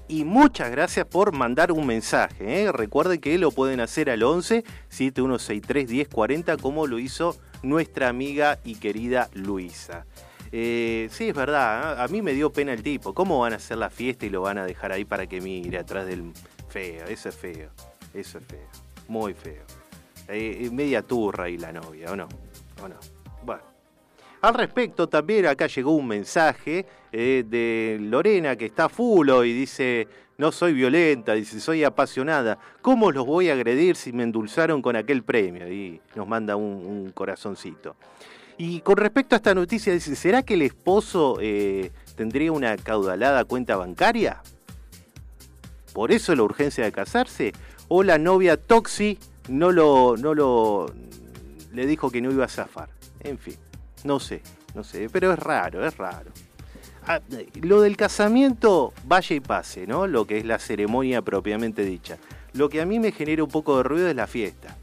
y 0.09 0.25
muchas 0.25 0.71
gracias 0.71 1.05
por 1.05 1.33
mandar 1.33 1.71
un 1.71 1.85
mensaje. 1.85 2.63
¿eh? 2.63 2.71
Recuerden 2.71 3.21
que 3.21 3.37
lo 3.37 3.51
pueden 3.51 3.79
hacer 3.79 4.09
al 4.09 4.23
11 4.23 4.65
7163 4.89 5.89
1040 5.89 6.57
como 6.57 6.87
lo 6.87 6.99
hizo 6.99 7.37
nuestra 7.61 8.09
amiga 8.09 8.59
y 8.65 8.75
querida 8.75 9.29
Luisa. 9.33 10.05
Eh, 10.51 11.09
sí, 11.11 11.29
es 11.29 11.35
verdad, 11.35 11.93
¿eh? 11.93 12.01
a 12.01 12.07
mí 12.07 12.23
me 12.23 12.33
dio 12.33 12.51
pena 12.51 12.73
el 12.73 12.81
tipo. 12.81 13.13
¿Cómo 13.13 13.39
van 13.39 13.53
a 13.53 13.57
hacer 13.57 13.77
la 13.77 13.91
fiesta 13.91 14.25
y 14.25 14.31
lo 14.31 14.41
van 14.41 14.57
a 14.57 14.65
dejar 14.65 14.91
ahí 14.91 15.05
para 15.05 15.27
que 15.27 15.41
mire 15.41 15.77
atrás 15.77 16.07
del 16.07 16.33
feo? 16.69 17.05
Eso 17.05 17.29
es 17.29 17.35
feo, 17.35 17.69
eso 18.15 18.39
es 18.39 18.45
feo, 18.45 18.67
muy 19.07 19.35
feo. 19.35 19.63
Eh, 20.29 20.65
eh, 20.65 20.69
media 20.69 21.01
turra 21.01 21.45
ahí 21.45 21.57
la 21.57 21.73
novia, 21.73 22.11
¿o 22.11 22.15
no? 22.15 22.27
¿O 22.83 22.87
no? 22.87 22.95
Bueno. 23.43 23.63
Al 24.41 24.53
respecto, 24.53 25.09
también 25.09 25.47
acá 25.47 25.67
llegó 25.67 25.91
un 25.91 26.07
mensaje 26.07 26.85
eh, 27.11 27.43
de 27.45 27.97
Lorena 27.99 28.55
que 28.55 28.67
está 28.67 28.87
fulo 28.89 29.43
y 29.43 29.51
dice, 29.51 30.07
no 30.37 30.51
soy 30.51 30.73
violenta, 30.73 31.33
dice, 31.33 31.59
soy 31.59 31.83
apasionada. 31.83 32.59
¿Cómo 32.81 33.11
los 33.11 33.25
voy 33.25 33.49
a 33.49 33.53
agredir 33.53 33.95
si 33.95 34.13
me 34.13 34.23
endulzaron 34.23 34.81
con 34.83 34.95
aquel 34.95 35.23
premio? 35.23 35.67
Y 35.69 35.99
nos 36.15 36.27
manda 36.27 36.55
un, 36.55 37.11
corazoncito. 37.13 37.95
Y 38.57 38.81
con 38.81 38.97
respecto 38.97 39.35
a 39.35 39.37
esta 39.37 39.55
noticia, 39.55 39.91
dice, 39.91 40.15
¿será 40.15 40.43
que 40.43 40.53
el 40.53 40.61
esposo 40.61 41.39
tendría 42.15 42.51
una 42.51 42.77
caudalada 42.77 43.43
cuenta 43.45 43.75
bancaria? 43.77 44.41
¿Por 45.93 46.11
eso 46.11 46.35
la 46.35 46.43
urgencia 46.43 46.83
de 46.83 46.91
casarse? 46.91 47.51
¿O 47.87 48.03
la 48.03 48.17
novia 48.17 48.55
Toxi 48.55 49.17
no 49.49 49.71
lo, 49.71 50.15
no 50.17 50.33
lo, 50.33 50.93
le 51.73 51.85
dijo 51.85 52.09
que 52.11 52.21
no 52.21 52.31
iba 52.31 52.45
a 52.45 52.49
zafar? 52.49 52.89
En 53.19 53.37
fin. 53.37 53.55
No 54.03 54.19
sé, 54.19 54.41
no 54.75 54.83
sé, 54.83 55.09
pero 55.11 55.33
es 55.33 55.39
raro, 55.39 55.85
es 55.85 55.97
raro. 55.97 56.31
Ah, 57.05 57.21
lo 57.61 57.81
del 57.81 57.97
casamiento, 57.97 58.93
vaya 59.05 59.35
y 59.35 59.39
pase, 59.39 59.87
¿no? 59.87 60.07
Lo 60.07 60.25
que 60.25 60.37
es 60.37 60.45
la 60.45 60.59
ceremonia 60.59 61.21
propiamente 61.21 61.83
dicha. 61.83 62.17
Lo 62.53 62.69
que 62.69 62.81
a 62.81 62.85
mí 62.85 62.99
me 62.99 63.11
genera 63.11 63.43
un 63.43 63.49
poco 63.49 63.77
de 63.77 63.83
ruido 63.83 64.07
es 64.07 64.15
la 64.15 64.27
fiesta. 64.27 64.77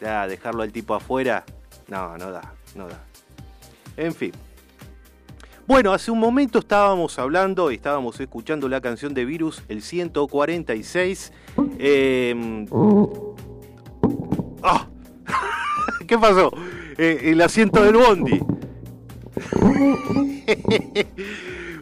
Ya, 0.00 0.26
dejarlo 0.26 0.62
al 0.62 0.72
tipo 0.72 0.94
afuera, 0.94 1.44
no, 1.88 2.16
no 2.16 2.30
da, 2.30 2.54
no 2.74 2.88
da. 2.88 3.02
En 3.96 4.14
fin. 4.14 4.32
Bueno, 5.66 5.92
hace 5.92 6.10
un 6.10 6.18
momento 6.18 6.60
estábamos 6.60 7.18
hablando 7.18 7.70
y 7.70 7.76
estábamos 7.76 8.18
escuchando 8.18 8.68
la 8.68 8.80
canción 8.80 9.14
de 9.14 9.24
Virus, 9.24 9.62
el 9.68 9.82
146. 9.82 11.32
Eh, 11.78 12.66
¡Ah! 14.62 14.86
¿Qué 16.06 16.18
pasó? 16.18 16.52
Eh, 16.98 17.30
el 17.30 17.40
asiento 17.40 17.82
del 17.82 17.96
bondi. 17.96 18.40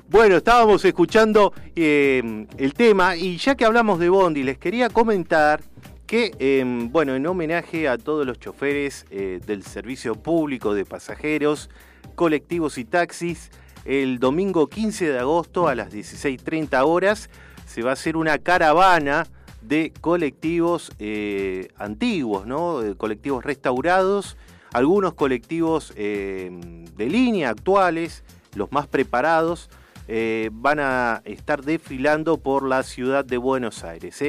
bueno, 0.08 0.36
estábamos 0.36 0.84
escuchando 0.84 1.52
eh, 1.74 2.46
el 2.56 2.74
tema 2.74 3.16
y 3.16 3.36
ya 3.38 3.54
que 3.54 3.64
hablamos 3.64 3.98
de 3.98 4.08
bondi, 4.08 4.42
les 4.42 4.58
quería 4.58 4.90
comentar 4.90 5.62
que, 6.06 6.32
eh, 6.38 6.64
bueno, 6.90 7.14
en 7.14 7.26
homenaje 7.26 7.88
a 7.88 7.98
todos 7.98 8.26
los 8.26 8.38
choferes 8.38 9.06
del 9.10 9.62
servicio 9.62 10.14
público 10.14 10.72
de 10.72 10.84
pasajeros, 10.84 11.68
colectivos 12.14 12.78
y 12.78 12.84
taxis, 12.84 13.50
el 13.84 14.18
domingo 14.18 14.68
15 14.68 15.08
de 15.08 15.18
agosto 15.18 15.68
a 15.68 15.74
las 15.74 15.92
16.30 15.92 16.82
horas 16.86 17.28
se 17.66 17.82
va 17.82 17.90
a 17.90 17.92
hacer 17.94 18.16
una 18.16 18.38
caravana 18.38 19.26
de 19.60 19.92
colectivos 20.00 20.92
eh, 20.98 21.68
antiguos, 21.76 22.46
¿no? 22.46 22.80
De 22.80 22.94
colectivos 22.96 23.44
restaurados, 23.44 24.36
algunos 24.72 25.14
colectivos 25.14 25.92
eh, 25.96 26.50
de 26.96 27.06
línea 27.06 27.50
actuales, 27.50 28.24
los 28.54 28.72
más 28.72 28.86
preparados, 28.86 29.68
eh, 30.10 30.48
van 30.52 30.80
a 30.80 31.22
estar 31.24 31.62
desfilando 31.62 32.38
por 32.38 32.66
la 32.66 32.82
ciudad 32.82 33.24
de 33.24 33.36
Buenos 33.36 33.84
Aires. 33.84 34.22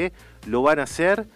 Lo 0.45 0.61
van 0.61 0.79
a 0.79 0.83
hacer, 0.83 1.27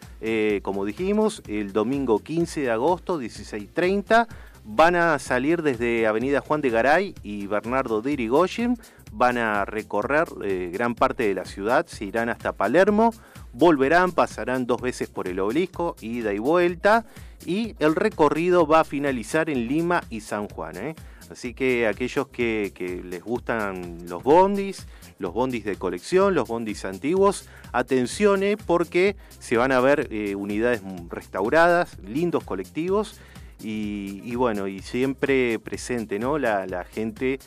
como 0.63 0.85
dijimos, 0.85 1.43
el 1.47 1.71
domingo 1.71 2.19
15 2.19 2.61
de 2.61 2.71
agosto, 2.71 3.21
16.30. 3.21 4.27
Van 4.65 4.95
a 4.95 5.19
salir 5.19 5.61
desde 5.61 6.07
Avenida 6.07 6.39
Juan 6.39 6.61
de 6.61 6.69
Garay 6.69 7.15
y 7.21 7.47
Bernardo 7.47 8.01
de 8.01 8.13
Irigoyen. 8.13 8.77
Van 9.11 9.37
a 9.37 9.65
recorrer 9.65 10.25
gran 10.71 10.95
parte 10.95 11.23
de 11.23 11.33
la 11.33 11.45
ciudad, 11.45 11.85
se 11.85 12.05
irán 12.05 12.29
hasta 12.29 12.53
Palermo 12.53 13.13
volverán, 13.53 14.11
pasarán 14.11 14.65
dos 14.65 14.81
veces 14.81 15.07
por 15.07 15.27
el 15.27 15.39
obelisco, 15.39 15.95
ida 16.01 16.33
y 16.33 16.39
vuelta, 16.39 17.05
y 17.45 17.75
el 17.79 17.95
recorrido 17.95 18.65
va 18.65 18.81
a 18.81 18.83
finalizar 18.83 19.49
en 19.49 19.67
Lima 19.67 20.03
y 20.09 20.21
San 20.21 20.47
Juan. 20.49 20.77
¿eh? 20.77 20.95
Así 21.29 21.53
que 21.53 21.87
aquellos 21.87 22.27
que, 22.27 23.01
les 23.03 23.23
gustan 23.23 24.07
los 24.07 24.23
bondis, 24.23 24.87
los 25.19 25.33
bondis 25.33 25.63
de 25.63 25.75
colección, 25.75 26.35
los 26.35 26.47
bondis 26.47 26.83
antiguos, 26.85 27.47
atención 27.71 28.43
¿eh? 28.43 28.57
porque 28.57 29.15
se 29.39 29.57
van 29.57 29.71
a 29.71 29.79
ver 29.79 30.07
eh, 30.11 30.35
unidades 30.35 30.81
restauradas, 31.09 31.97
lindos 31.99 32.43
colectivos 32.43 33.19
y, 33.61 34.35
bueno, 34.35 34.67
y 34.67 34.81
siempre 34.81 35.57
presente 35.59 36.19
¿no? 36.19 36.37
la, 36.37 36.85
gente 36.91 37.39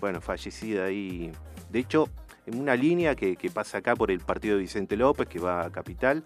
bueno, 0.00 0.20
fallecida 0.20 0.84
ahí. 0.84 1.32
De 1.70 1.80
hecho, 1.80 2.08
en 2.48 2.58
una 2.58 2.74
línea 2.74 3.14
que, 3.14 3.36
pasa 3.52 3.78
acá 3.78 3.94
por 3.94 4.10
el 4.10 4.20
partido 4.20 4.56
de 4.56 4.62
Vicente 4.62 4.96
López, 4.96 5.28
que 5.28 5.38
va 5.38 5.66
a 5.66 5.70
Capital. 5.70 6.24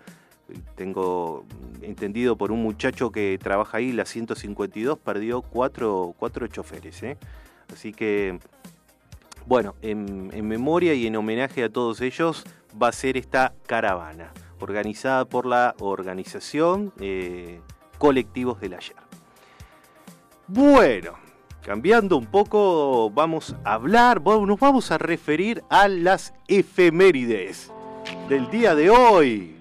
Tengo 0.77 1.45
entendido 1.83 2.37
por 2.37 2.53
un 2.53 2.63
muchacho 2.63 3.11
que 3.11 3.39
trabaja 3.43 3.79
ahí, 3.79 3.93
la 3.93 4.05
152, 4.05 4.99
perdió 4.99 5.43
cuatro, 5.43 6.15
cuatro 6.19 6.47
choferes. 6.47 7.03
¿eh? 7.03 7.17
Así 7.73 7.93
que, 7.93 8.39
bueno, 9.47 9.75
en, 9.83 10.47
memoria 10.47 10.95
y 10.95 11.07
en 11.07 11.17
homenaje 11.17 11.65
a 11.65 11.69
todos 11.69 12.01
ellos 12.01 12.45
va 12.81 12.89
a 12.89 12.93
ser 12.93 13.17
esta 13.17 13.55
caravana, 13.67 14.33
organizada 14.61 15.25
por 15.25 15.47
la 15.47 15.75
organización 15.81 16.93
eh, 17.01 17.61
Colectivos 17.99 18.61
del 18.61 18.75
Ayer. 18.75 18.97
Bueno, 20.47 21.22
Cambiando 21.63 22.17
un 22.17 22.27
poco, 22.27 23.09
vamos 23.11 23.55
a 23.63 23.75
hablar, 23.75 24.21
nos 24.21 24.59
vamos 24.59 24.91
a 24.91 24.99
referir 24.99 25.63
a 25.71 25.87
las 25.87 26.35
efemérides 26.49 27.73
del 28.29 28.51
día 28.51 28.75
de 28.75 28.91
hoy. 28.91 29.55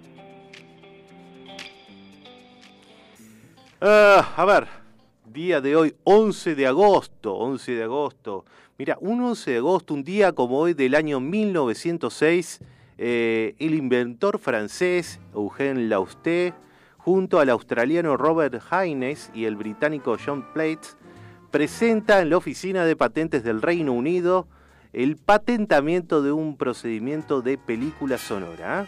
Ah, 3.79 4.33
a 4.35 4.45
ver, 4.45 4.67
día 5.31 5.61
de 5.61 5.75
hoy, 5.75 5.95
11 6.03 6.55
de 6.55 6.65
agosto, 6.65 7.35
11 7.35 7.71
de 7.73 7.83
agosto. 7.83 8.45
Mira, 8.79 8.97
un 8.99 9.21
11 9.21 9.51
de 9.51 9.57
agosto, 9.57 9.93
un 9.93 10.03
día 10.03 10.31
como 10.31 10.57
hoy 10.57 10.73
del 10.73 10.95
año 10.95 11.19
1906, 11.19 12.61
eh, 12.97 13.53
el 13.59 13.75
inventor 13.75 14.39
francés 14.39 15.19
Eugène 15.35 15.87
Lausté, 15.87 16.55
junto 16.97 17.39
al 17.39 17.49
australiano 17.51 18.17
Robert 18.17 18.59
Haynes 18.71 19.29
y 19.35 19.45
el 19.45 19.55
británico 19.55 20.17
John 20.23 20.51
Plates, 20.53 20.97
presenta 21.51 22.21
en 22.21 22.29
la 22.29 22.37
Oficina 22.37 22.85
de 22.85 22.95
Patentes 22.95 23.43
del 23.43 23.61
Reino 23.61 23.93
Unido 23.93 24.47
el 24.93 25.17
patentamiento 25.17 26.21
de 26.21 26.31
un 26.31 26.55
procedimiento 26.57 27.41
de 27.41 27.57
película 27.57 28.17
sonora. 28.17 28.87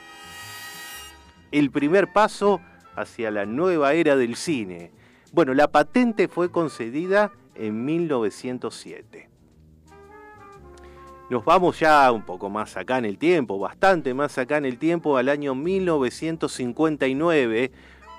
El 1.51 1.71
primer 1.71 2.11
paso 2.11 2.61
hacia 2.95 3.31
la 3.31 3.45
nueva 3.45 3.93
era 3.93 4.15
del 4.15 4.35
cine. 4.35 4.91
Bueno, 5.31 5.53
la 5.53 5.69
patente 5.69 6.27
fue 6.27 6.51
concedida 6.51 7.31
en 7.55 7.85
1907. 7.85 9.29
Nos 11.29 11.45
vamos 11.45 11.79
ya 11.79 12.11
un 12.11 12.23
poco 12.23 12.49
más 12.49 12.75
acá 12.77 12.97
en 12.97 13.05
el 13.05 13.17
tiempo, 13.17 13.57
bastante 13.57 14.13
más 14.13 14.37
acá 14.37 14.57
en 14.57 14.65
el 14.65 14.77
tiempo, 14.77 15.15
al 15.17 15.29
año 15.29 15.55
1959, 15.55 17.71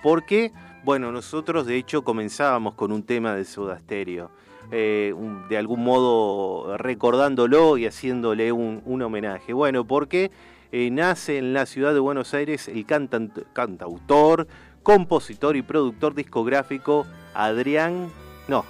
porque 0.03 0.53
bueno, 0.85 1.11
nosotros 1.11 1.67
de 1.67 1.77
hecho 1.77 2.03
comenzábamos 2.03 2.75
con 2.75 2.93
un 2.93 3.03
tema 3.03 3.35
de 3.35 3.47
Soda 3.47 3.79
Stereo, 3.79 4.31
eh, 4.71 5.15
de 5.49 5.57
algún 5.57 5.83
modo 5.83 6.77
recordándolo 6.77 7.79
y 7.79 7.87
haciéndole 7.87 8.53
un, 8.53 9.03
homenaje. 9.03 9.55
Bueno, 9.55 9.87
porque 9.87 10.31
eh, 10.73 10.91
nace 10.91 11.39
en 11.39 11.55
la 11.55 11.65
ciudad 11.65 11.95
de 11.95 12.01
Buenos 12.01 12.35
Aires 12.35 12.69
el 12.69 12.85
cantautor, 12.85 14.47
compositor 14.83 15.57
y 15.57 15.63
productor 15.63 16.15
discográfico 16.15 17.07
Adrián, 17.33 18.11
no, 18.47 18.67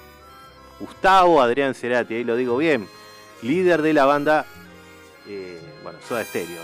Gustavo 0.78 1.42
Adrián 1.42 1.74
Cerati, 1.74 2.14
ahí 2.14 2.24
lo 2.24 2.36
digo 2.36 2.56
bien, 2.56 2.86
líder 3.42 3.82
de 3.82 3.92
la 3.92 4.04
banda, 4.04 4.46
eh, 5.26 5.60
bueno, 5.82 5.98
Soda 6.06 6.24
Stereo. 6.24 6.62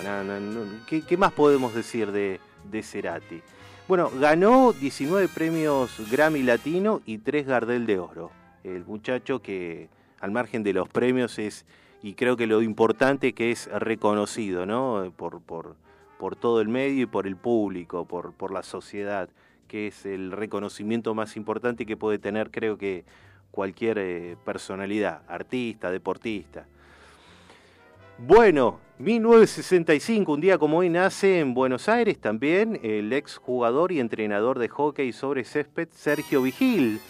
¿qué, 0.87 1.17
más 1.17 1.33
podemos 1.33 1.75
decir 1.75 2.13
de, 2.13 2.39
de 2.71 2.83
Cerati? 2.85 3.43
Bueno, 3.91 4.09
ganó 4.21 4.73
19 4.73 5.27
premios 5.27 5.91
Grammy 6.13 6.45
Latino 6.45 7.01
y 7.07 7.19
3 7.19 7.45
Gardel 7.45 7.87
de 7.87 7.99
Oro. 7.99 8.31
El 8.63 8.85
muchacho 8.85 9.43
que 9.43 9.89
al 10.21 10.31
margen 10.31 10.63
de 10.63 10.73
los 10.73 10.89
premios 10.89 11.41
es, 11.41 11.67
y 12.01 12.15
creo 12.15 12.37
que 12.37 12.47
lo 12.47 12.63
importante 12.63 13.33
que 13.33 13.51
es 13.51 13.67
reconocido, 13.67 14.65
¿no? 14.65 15.13
Por, 15.17 15.41
por, 15.41 15.75
por 16.21 16.37
todo 16.37 16.61
el 16.61 16.69
medio 16.69 17.03
y 17.03 17.07
por 17.07 17.27
el 17.27 17.35
público, 17.35 18.05
por, 18.05 18.33
por 18.33 18.53
la 18.53 18.63
sociedad, 18.63 19.29
que 19.67 19.89
es 19.89 20.07
el 20.07 20.31
reconocimiento 20.31 21.13
más 21.17 21.37
importante 21.37 21.85
que 21.85 21.97
puede 21.97 22.21
tener 22.21 22.53
creo 22.53 22.79
que 22.79 23.05
cualquier 23.51 23.99
eh, 23.99 24.37
personalidad, 24.45 25.23
artista, 25.27 25.91
deportista. 25.91 26.65
Bueno, 28.27 28.81
1965, 28.99 30.31
un 30.31 30.43
día 30.43 30.59
como 30.59 30.77
hoy, 30.77 30.91
nace 30.91 31.41
en 31.41 31.55
Buenos 31.55 31.89
Aires 31.89 32.21
también 32.21 32.79
el 32.83 33.11
ex 33.15 33.39
jugador 33.39 33.93
y 33.93 33.99
entrenador 33.99 34.59
de 34.59 34.69
hockey 34.69 35.15
sobre 35.15 35.43
césped 35.43 35.89
Sergio 35.91 36.43
Vigil, 36.43 37.01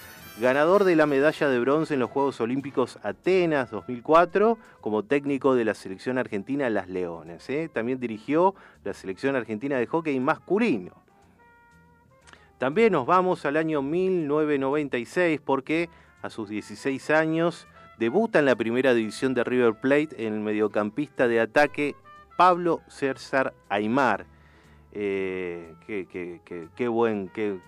ganador 0.40 0.84
de 0.84 0.94
la 0.94 1.06
medalla 1.06 1.48
de 1.48 1.58
bronce 1.58 1.94
en 1.94 2.00
los 2.00 2.10
Juegos 2.10 2.40
Olímpicos 2.40 3.00
Atenas 3.02 3.72
2004 3.72 4.56
como 4.80 5.02
técnico 5.02 5.56
de 5.56 5.64
la 5.64 5.74
selección 5.74 6.16
argentina 6.16 6.70
Las 6.70 6.88
Leones. 6.88 7.50
¿eh? 7.50 7.68
También 7.72 7.98
dirigió 7.98 8.54
la 8.84 8.94
selección 8.94 9.34
argentina 9.34 9.78
de 9.78 9.86
hockey 9.86 10.20
masculino. 10.20 10.92
También 12.58 12.92
nos 12.92 13.04
vamos 13.04 13.44
al 13.46 13.56
año 13.56 13.82
1996 13.82 15.40
porque 15.44 15.88
a 16.22 16.30
sus 16.30 16.48
16 16.48 17.10
años 17.10 17.66
Debuta 18.00 18.38
en 18.38 18.46
la 18.46 18.56
primera 18.56 18.94
división 18.94 19.34
de 19.34 19.44
River 19.44 19.74
Plate 19.74 20.26
en 20.26 20.32
el 20.32 20.40
mediocampista 20.40 21.28
de 21.28 21.38
ataque 21.38 21.94
Pablo 22.38 22.80
César 22.88 23.52
Aymar. 23.68 24.24
Eh, 24.92 25.74
qué, 25.86 26.88
buen, 26.88 27.28
qué, 27.28 27.60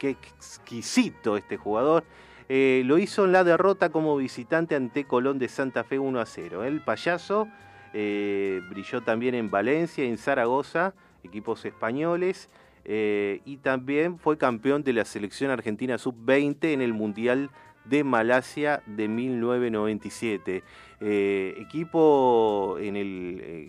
exquisito 0.00 1.36
este 1.36 1.56
jugador. 1.56 2.04
Eh, 2.48 2.82
lo 2.86 2.98
hizo 2.98 3.24
en 3.24 3.32
la 3.32 3.42
derrota 3.42 3.88
como 3.88 4.16
visitante 4.16 4.76
ante 4.76 5.06
Colón 5.06 5.40
de 5.40 5.48
Santa 5.48 5.82
Fe 5.82 5.98
1 5.98 6.20
a 6.20 6.24
0. 6.24 6.62
El 6.62 6.82
payaso 6.82 7.48
eh, 7.92 8.60
brilló 8.70 9.00
también 9.00 9.34
en 9.34 9.50
Valencia 9.50 10.04
en 10.04 10.18
Zaragoza, 10.18 10.94
equipos 11.24 11.64
españoles, 11.64 12.48
y 12.84 13.56
también 13.58 14.18
fue 14.18 14.38
campeón 14.38 14.82
de 14.82 14.92
la 14.92 15.04
selección 15.04 15.50
argentina 15.50 15.98
sub-20 15.98 16.72
en 16.72 16.80
el 16.80 16.92
Mundial 16.92 17.50
de 17.84 18.04
Malasia 18.04 18.82
de 18.86 19.08
1997. 19.08 20.62
Eh, 21.00 21.54
equipo 21.58 22.76
en 22.78 22.96
el 22.96 23.40
eh, 23.42 23.68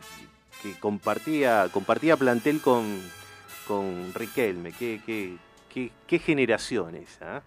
que 0.62 0.74
compartía, 0.80 1.70
compartía 1.72 2.18
plantel 2.18 2.62
con, 2.62 3.00
con 3.68 4.14
Riquelme. 4.14 4.72
Qué, 4.74 5.00
qué, 6.08 6.20
generaciones. 6.20 7.18
¿ah? 7.22 7.42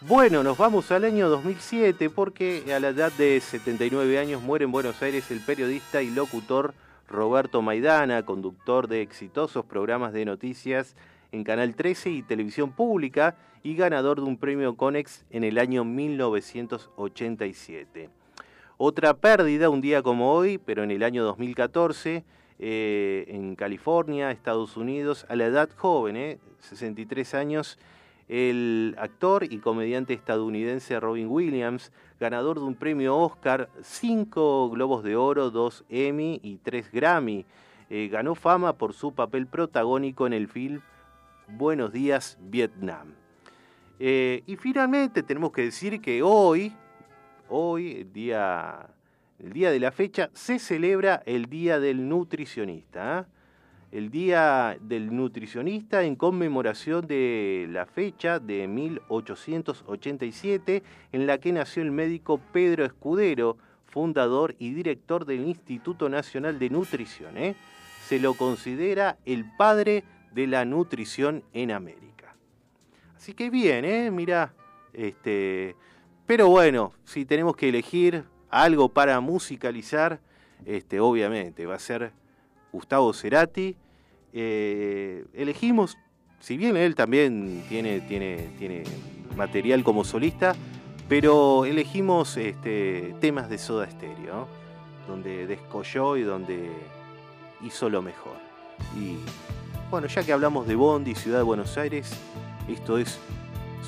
Bueno, 0.00 0.42
nos 0.42 0.56
vamos 0.56 0.90
al 0.90 1.04
año 1.04 1.28
2007 1.28 2.08
porque 2.10 2.72
a 2.74 2.80
la 2.80 2.88
edad 2.88 3.12
de 3.12 3.40
79 3.40 4.18
años 4.18 4.40
muere 4.42 4.64
en 4.64 4.72
Buenos 4.72 5.02
Aires 5.02 5.30
el 5.30 5.40
periodista 5.40 6.02
y 6.02 6.10
locutor 6.10 6.74
Roberto 7.06 7.60
Maidana, 7.60 8.24
conductor 8.24 8.88
de 8.88 9.02
exitosos 9.02 9.64
programas 9.64 10.12
de 10.12 10.24
noticias 10.24 10.94
en 11.32 11.44
Canal 11.44 11.74
13 11.74 12.10
y 12.10 12.22
Televisión 12.22 12.72
Pública 12.72 13.36
y 13.62 13.74
ganador 13.74 14.20
de 14.20 14.26
un 14.26 14.36
premio 14.36 14.76
Conex 14.76 15.24
en 15.30 15.44
el 15.44 15.58
año 15.58 15.84
1987. 15.84 18.10
Otra 18.76 19.14
pérdida 19.14 19.68
un 19.68 19.80
día 19.80 20.02
como 20.02 20.32
hoy, 20.32 20.58
pero 20.58 20.82
en 20.82 20.90
el 20.90 21.02
año 21.02 21.24
2014, 21.24 22.24
eh, 22.58 23.24
en 23.28 23.54
California, 23.54 24.30
Estados 24.30 24.76
Unidos, 24.76 25.26
a 25.28 25.36
la 25.36 25.46
edad 25.46 25.70
joven, 25.76 26.38
63 26.60 27.34
eh, 27.34 27.36
años, 27.36 27.78
el 28.28 28.94
actor 28.98 29.44
y 29.44 29.58
comediante 29.58 30.14
estadounidense 30.14 30.98
Robin 31.00 31.28
Williams, 31.28 31.92
ganador 32.20 32.58
de 32.58 32.64
un 32.64 32.74
premio 32.74 33.16
Oscar, 33.16 33.68
cinco 33.82 34.70
Globos 34.70 35.02
de 35.02 35.16
Oro, 35.16 35.50
dos 35.50 35.84
Emmy 35.88 36.40
y 36.42 36.58
tres 36.58 36.90
Grammy. 36.92 37.44
Eh, 37.90 38.08
ganó 38.08 38.36
fama 38.36 38.74
por 38.74 38.94
su 38.94 39.12
papel 39.12 39.48
protagónico 39.48 40.26
en 40.26 40.32
el 40.32 40.46
film 40.46 40.80
Buenos 41.56 41.92
Días 41.92 42.38
Vietnam. 42.40 43.14
Eh, 43.98 44.42
y 44.46 44.56
finalmente 44.56 45.22
tenemos 45.22 45.52
que 45.52 45.62
decir 45.62 46.00
que 46.00 46.22
hoy, 46.22 46.74
hoy, 47.48 48.00
el 48.00 48.12
día, 48.12 48.88
el 49.38 49.52
día 49.52 49.70
de 49.70 49.80
la 49.80 49.92
fecha, 49.92 50.30
se 50.32 50.58
celebra 50.58 51.22
el 51.26 51.46
Día 51.46 51.78
del 51.78 52.08
Nutricionista. 52.08 53.18
¿ah? 53.18 53.26
el 53.92 54.10
Día 54.10 54.76
del 54.80 55.14
Nutricionista 55.14 56.02
en 56.02 56.16
conmemoración 56.16 57.06
de 57.06 57.68
la 57.70 57.84
fecha 57.86 58.38
de 58.38 58.68
1887 58.68 60.82
en 61.12 61.26
la 61.26 61.38
que 61.38 61.52
nació 61.52 61.82
el 61.82 61.90
médico 61.90 62.38
Pedro 62.52 62.84
Escudero, 62.84 63.56
fundador 63.86 64.54
y 64.58 64.72
director 64.72 65.24
del 65.26 65.46
Instituto 65.46 66.08
Nacional 66.08 66.60
de 66.60 66.70
Nutrición. 66.70 67.36
¿eh? 67.36 67.56
Se 68.06 68.20
lo 68.20 68.34
considera 68.34 69.18
el 69.24 69.44
padre 69.56 70.04
la 70.34 70.64
nutrición 70.64 71.44
en 71.52 71.70
América. 71.70 72.34
Así 73.16 73.34
que 73.34 73.50
bien, 73.50 73.84
¿eh? 73.84 74.10
mira, 74.10 74.54
este, 74.92 75.76
pero 76.26 76.48
bueno, 76.48 76.92
si 77.04 77.24
tenemos 77.24 77.56
que 77.56 77.68
elegir 77.68 78.24
algo 78.48 78.88
para 78.88 79.20
musicalizar, 79.20 80.20
este, 80.64 81.00
obviamente 81.00 81.66
va 81.66 81.74
a 81.74 81.78
ser 81.78 82.12
Gustavo 82.72 83.12
Cerati. 83.12 83.76
Eh, 84.32 85.24
elegimos, 85.34 85.98
si 86.38 86.56
bien 86.56 86.76
él 86.76 86.94
también 86.94 87.64
tiene, 87.68 88.00
tiene, 88.00 88.50
tiene 88.58 88.84
material 89.36 89.84
como 89.84 90.04
solista, 90.04 90.54
pero 91.08 91.64
elegimos 91.64 92.36
este, 92.36 93.14
temas 93.20 93.50
de 93.50 93.58
Soda 93.58 93.90
Stereo, 93.90 94.46
donde 95.08 95.46
descolló 95.46 96.16
y 96.16 96.22
donde 96.22 96.70
hizo 97.62 97.88
lo 97.88 98.00
mejor. 98.02 98.36
Y 98.96 99.16
bueno, 99.90 100.06
ya 100.06 100.22
que 100.22 100.32
hablamos 100.32 100.66
de 100.66 100.76
Bondi, 100.76 101.14
Ciudad 101.14 101.38
de 101.38 101.42
Buenos 101.42 101.76
Aires, 101.76 102.10
esto 102.68 102.96
es 102.96 103.18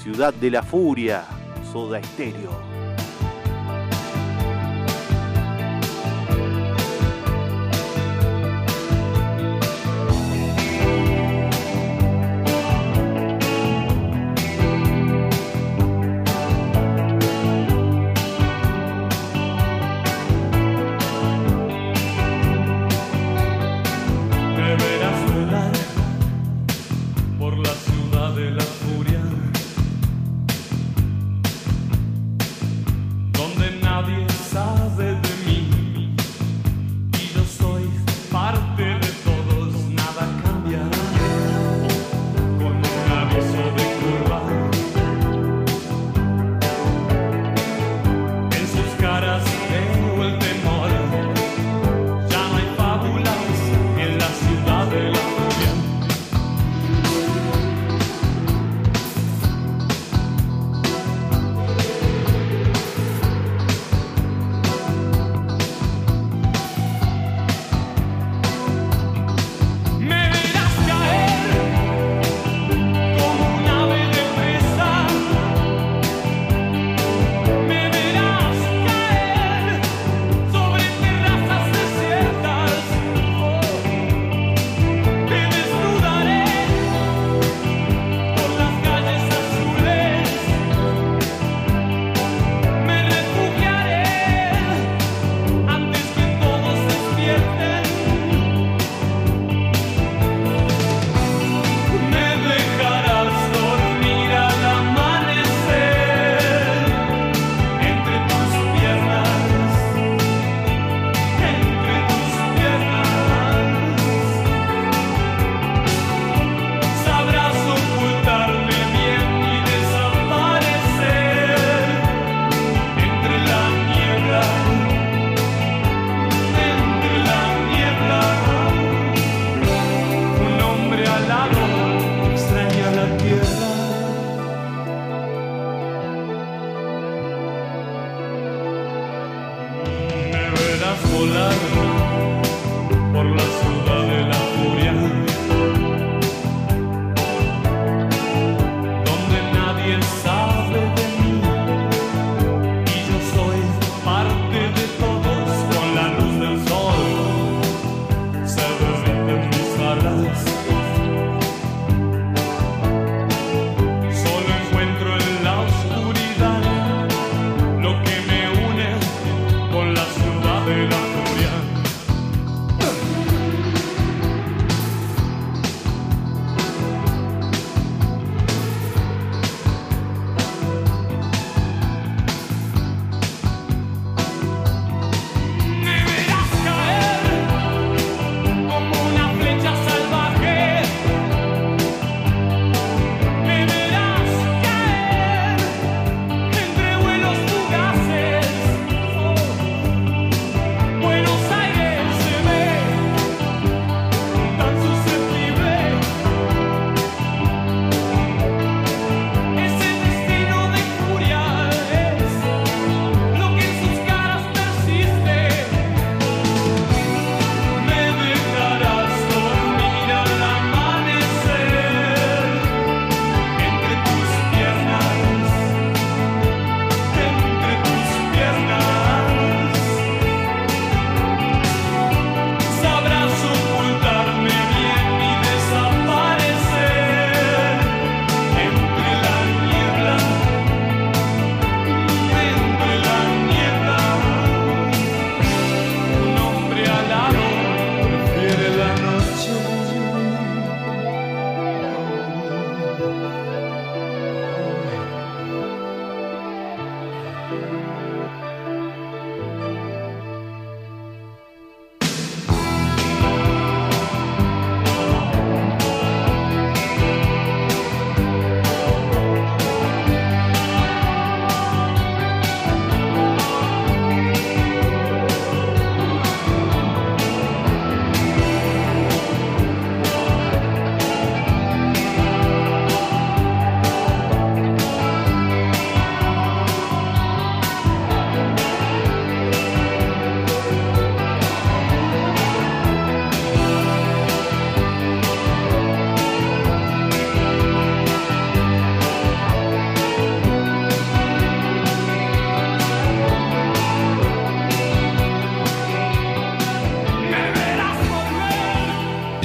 Ciudad 0.02 0.34
de 0.34 0.50
la 0.50 0.62
Furia, 0.62 1.24
Soda 1.72 2.02
Stereo. 2.02 2.81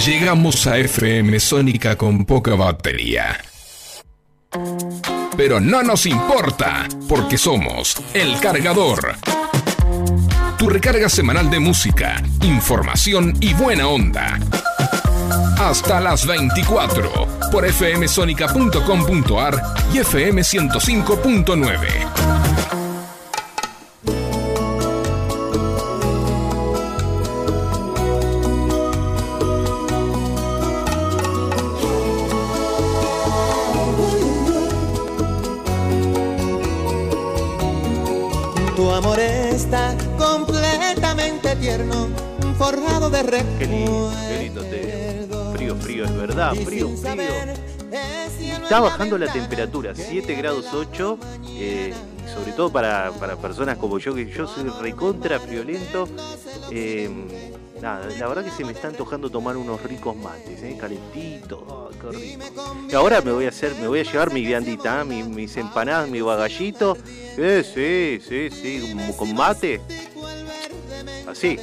Llegamos 0.07 0.65
a 0.67 0.77
FM 0.77 1.37
Sónica 1.37 1.97
con 1.97 2.23
poca 2.23 2.55
batería. 2.55 3.43
Pero 5.35 5.59
no 5.59 5.83
nos 5.83 6.05
importa, 6.05 6.87
porque 7.09 7.37
somos 7.37 8.01
El 8.13 8.39
Cargador. 8.39 9.17
Tu 10.57 10.69
recarga 10.69 11.09
semanal 11.09 11.49
de 11.49 11.59
música, 11.59 12.23
información 12.41 13.35
y 13.41 13.53
buena 13.53 13.89
onda. 13.89 14.39
Hasta 15.59 15.99
las 15.99 16.25
24 16.25 17.27
por 17.51 17.69
fmsonica.com.ar 17.69 19.61
y 19.93 19.97
fm105.9. 19.97 22.46
de. 43.09 43.45
Qué 43.59 43.65
lindo, 43.65 44.11
qué 44.27 44.39
lindo 44.43 44.61
te. 44.63 45.27
Frío, 45.55 45.75
frío, 45.75 46.05
es 46.05 46.15
verdad, 46.15 46.53
frío, 46.55 46.89
frío. 46.97 47.23
Está 48.63 48.79
bajando 48.81 49.17
la 49.17 49.31
temperatura, 49.31 49.93
7 49.95 50.35
grados 50.35 50.65
8, 50.73 51.17
eh, 51.51 51.93
sobre 52.33 52.51
todo 52.51 52.69
para, 52.71 53.11
para 53.11 53.35
personas 53.37 53.77
como 53.77 53.97
yo, 53.97 54.13
que 54.13 54.29
yo 54.29 54.45
soy 54.47 54.69
recontra 54.81 55.39
friolento. 55.39 56.07
eh, 56.71 57.09
nada, 57.81 58.07
la 58.19 58.27
verdad 58.27 58.43
que 58.43 58.51
se 58.51 58.65
me 58.65 58.73
está 58.73 58.89
antojando 58.89 59.29
tomar 59.29 59.55
unos 59.55 59.81
ricos 59.83 60.15
mates, 60.17 60.61
eh, 60.63 60.75
calentitos, 60.79 61.59
oh, 61.67 61.89
qué 62.01 62.17
rico. 62.17 62.75
Y 62.91 62.93
ahora 62.95 63.21
me 63.21 63.31
voy 63.31 63.45
a 63.45 63.49
hacer, 63.49 63.73
me 63.79 63.87
voy 63.87 63.99
a 64.01 64.03
llevar 64.03 64.33
mi 64.33 64.43
viandita, 64.45 65.03
mi- 65.05 65.23
mis 65.23 65.55
empanadas, 65.57 66.09
mi 66.09 66.19
bagallito. 66.21 66.97
Eh, 67.37 67.63
sí, 67.63 68.19
sí, 68.27 68.49
sí, 68.49 68.95
con 69.17 69.33
mate. 69.33 69.79
Así. 71.37 71.59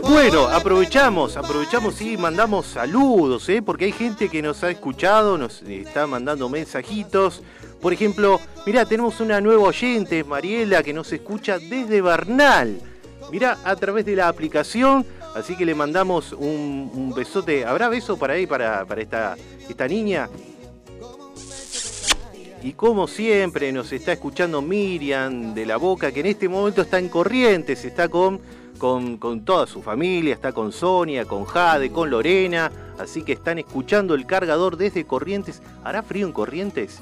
Bueno, 0.00 0.48
aprovechamos, 0.48 1.36
aprovechamos 1.36 2.00
y 2.00 2.16
mandamos 2.16 2.66
saludos, 2.66 3.48
¿eh? 3.48 3.62
porque 3.62 3.84
hay 3.84 3.92
gente 3.92 4.28
que 4.28 4.42
nos 4.42 4.64
ha 4.64 4.72
escuchado, 4.72 5.38
nos 5.38 5.62
está 5.62 6.08
mandando 6.08 6.48
mensajitos. 6.48 7.40
Por 7.80 7.92
ejemplo, 7.92 8.40
mirá, 8.66 8.84
tenemos 8.86 9.20
una 9.20 9.40
nueva 9.40 9.62
oyente, 9.62 10.24
Mariela, 10.24 10.82
que 10.82 10.92
nos 10.92 11.12
escucha 11.12 11.60
desde 11.60 12.02
Bernal. 12.02 12.80
Mirá, 13.30 13.58
a 13.62 13.76
través 13.76 14.04
de 14.04 14.16
la 14.16 14.26
aplicación, 14.26 15.06
así 15.36 15.56
que 15.56 15.64
le 15.64 15.76
mandamos 15.76 16.32
un, 16.32 17.12
besote. 17.14 17.64
¿Habrá 17.64 17.88
beso 17.88 18.18
para 18.18 18.34
ahí, 18.34 18.48
para, 18.48 18.84
para 18.84 19.00
esta, 19.00 19.36
esta 19.68 19.86
niña? 19.86 20.28
Y 22.64 22.72
como 22.72 23.06
siempre 23.06 23.70
nos 23.70 23.92
está 23.92 24.14
escuchando 24.14 24.60
Miriam 24.60 25.54
de 25.54 25.64
la 25.64 25.76
Boca, 25.76 26.10
que 26.10 26.18
en 26.18 26.26
este 26.26 26.48
momento 26.48 26.82
está 26.82 26.98
en 26.98 27.08
Corrientes, 27.08 27.84
está 27.84 28.08
con, 28.08 28.40
con, 28.78 29.18
con 29.18 29.44
toda 29.44 29.66
su 29.66 29.82
familia, 29.82 30.34
está 30.34 30.52
con 30.52 30.72
Sonia, 30.72 31.24
con 31.24 31.44
Jade, 31.44 31.90
con 31.90 32.10
Lorena, 32.10 32.70
así 32.98 33.22
que 33.22 33.32
están 33.32 33.58
escuchando 33.58 34.14
el 34.14 34.26
cargador 34.26 34.76
desde 34.76 35.04
Corrientes. 35.04 35.60
¿Hará 35.84 36.02
frío 36.02 36.26
en 36.26 36.32
Corrientes? 36.32 37.00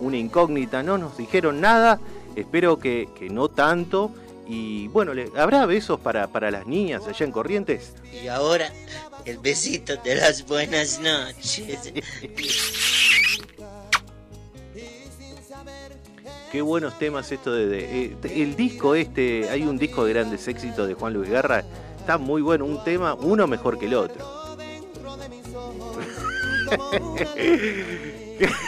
Una 0.00 0.16
incógnita, 0.16 0.82
no 0.82 0.98
nos 0.98 1.16
dijeron 1.16 1.60
nada, 1.60 2.00
espero 2.36 2.78
que, 2.78 3.08
que 3.18 3.28
no 3.28 3.48
tanto. 3.48 4.10
Y 4.48 4.88
bueno, 4.88 5.12
¿habrá 5.36 5.66
besos 5.66 6.00
para, 6.00 6.26
para 6.26 6.50
las 6.50 6.66
niñas 6.66 7.06
allá 7.06 7.24
en 7.24 7.32
Corrientes? 7.32 7.94
Y 8.22 8.28
ahora, 8.28 8.72
el 9.24 9.38
besito 9.38 9.96
de 9.96 10.16
las 10.16 10.46
buenas 10.46 11.00
noches. 11.00 11.92
Qué 16.52 16.60
buenos 16.60 16.98
temas 16.98 17.32
esto 17.32 17.50
de, 17.54 18.04
eh, 18.04 18.16
el 18.24 18.54
disco 18.56 18.94
este, 18.94 19.48
hay 19.48 19.62
un 19.62 19.78
disco 19.78 20.04
de 20.04 20.12
grandes 20.12 20.46
éxitos 20.48 20.86
de 20.86 20.92
Juan 20.92 21.14
Luis 21.14 21.30
Guerra, 21.30 21.64
está 21.98 22.18
muy 22.18 22.42
bueno, 22.42 22.66
un 22.66 22.84
tema, 22.84 23.14
uno 23.14 23.46
mejor 23.46 23.78
que 23.78 23.86
el 23.86 23.94
otro. 23.94 24.22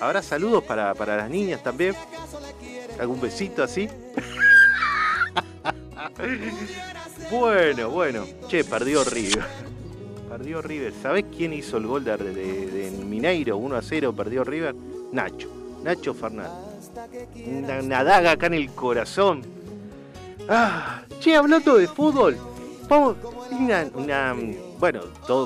¿habrá 0.00 0.22
saludos 0.22 0.64
para, 0.64 0.92
para 0.94 1.16
las 1.16 1.30
niñas 1.30 1.62
también? 1.62 1.94
¿Algún 3.00 3.20
besito 3.20 3.62
así? 3.62 3.88
bueno, 7.30 7.90
bueno. 7.90 8.24
Che, 8.48 8.64
perdió 8.64 9.04
River. 9.04 9.67
Perdió 10.38 10.62
River. 10.62 10.92
¿Sabés 11.02 11.24
quién 11.36 11.52
hizo 11.52 11.78
el 11.78 11.86
gol 11.88 12.04
de, 12.04 12.16
de, 12.16 12.90
Mineiro? 13.04 13.56
1 13.56 13.74
a 13.76 13.82
0, 13.82 14.12
perdió 14.12 14.44
River. 14.44 14.74
Nacho. 15.12 15.50
Nacho 15.82 16.14
Fernández. 16.14 16.52
Una, 17.44 17.80
una 17.80 18.04
daga 18.04 18.30
acá 18.32 18.46
en 18.46 18.54
el 18.54 18.70
corazón. 18.70 19.42
Ah, 20.48 21.02
che, 21.18 21.34
hablando 21.34 21.76
de 21.76 21.88
fútbol, 21.88 22.36
vamos, 22.88 23.16
una, 23.50 24.34
bueno, 24.78 25.00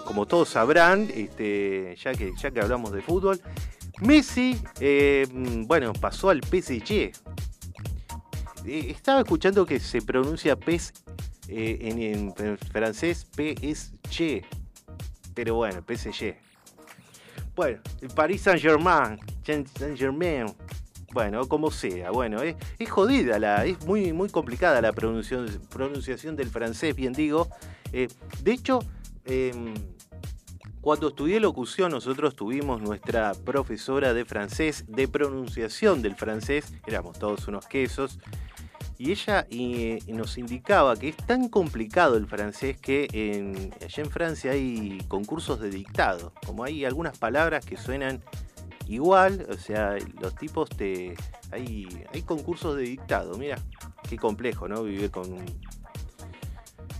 como 0.05 0.27
todos 0.27 0.51
sabrán, 0.51 1.09
este, 1.15 1.97
ya 1.97 2.13
que 2.13 2.33
ya 2.39 2.51
que 2.51 2.61
hablamos 2.61 2.93
de 2.93 3.03
fútbol, 3.03 3.41
Messi, 4.01 4.61
eh, 4.79 5.27
bueno, 5.67 5.93
pasó 5.95 6.31
al 6.31 6.43
PSG. 6.43 6.93
Eh, 6.93 7.13
estaba 8.65 9.21
escuchando 9.21 9.65
que 9.65 9.81
se 9.81 10.03
pronuncia 10.03 10.55
PES 10.55 10.93
eh, 11.49 11.79
en, 11.81 12.37
en 12.39 12.59
francés 12.59 13.27
PSG, 13.35 14.45
pero 15.35 15.55
bueno, 15.55 15.83
PSG. 15.87 16.35
Bueno, 17.55 17.81
el 18.01 18.09
Paris 18.09 18.43
Saint 18.43 18.61
Germain, 18.61 19.19
Saint 19.45 19.69
Germain, 19.97 20.47
bueno, 21.13 21.47
como 21.47 21.71
sea, 21.71 22.11
bueno, 22.11 22.43
es, 22.43 22.57
es 22.79 22.91
jodida, 22.91 23.39
la, 23.39 23.67
es 23.67 23.85
muy, 23.85 24.13
muy 24.13 24.31
complicada 24.31 24.81
la 24.81 24.93
pronunciación, 24.93 25.61
pronunciación 25.69 26.37
del 26.37 26.49
francés, 26.49 26.97
bien 26.97 27.13
digo. 27.13 27.49
Eh, 27.93 28.09
de 28.43 28.53
hecho, 28.53 28.79
em, 29.27 29.75
cuando 30.81 31.09
estudié 31.09 31.39
locución, 31.39 31.93
nosotros 31.93 32.35
tuvimos 32.35 32.81
nuestra 32.81 33.33
profesora 33.35 34.15
de 34.15 34.25
francés, 34.25 34.85
de 34.89 35.07
pronunciación 35.07 36.01
del 36.01 36.17
francés, 36.17 36.73
éramos 36.87 37.19
todos 37.19 37.47
unos 37.47 37.67
quesos, 37.67 38.19
y 39.03 39.11
ella 39.11 39.49
nos 40.07 40.39
indicaba 40.39 40.95
que 40.95 41.09
es 41.09 41.17
tan 41.17 41.49
complicado 41.49 42.17
el 42.17 42.29
francés 42.29 42.77
que 42.77 43.09
allá 43.85 44.03
en 44.05 44.11
Francia 44.11 44.53
hay 44.53 44.99
concursos 45.09 45.59
de 45.59 45.71
dictado, 45.71 46.33
como 46.47 46.63
hay 46.63 46.85
algunas 46.85 47.19
palabras 47.19 47.67
que 47.67 47.77
suenan 47.77 48.23
igual, 48.87 49.45
o 49.51 49.55
sea, 49.55 49.97
los 50.21 50.37
tipos 50.37 50.71
te... 50.71 51.17
Hay, 51.51 51.89
hay 52.15 52.23
concursos 52.23 52.77
de 52.77 52.85
dictado, 52.85 53.37
mira, 53.37 53.59
qué 54.09 54.17
complejo, 54.17 54.69
¿no? 54.69 54.85
Vivir 54.85 55.11
con. 55.11 55.35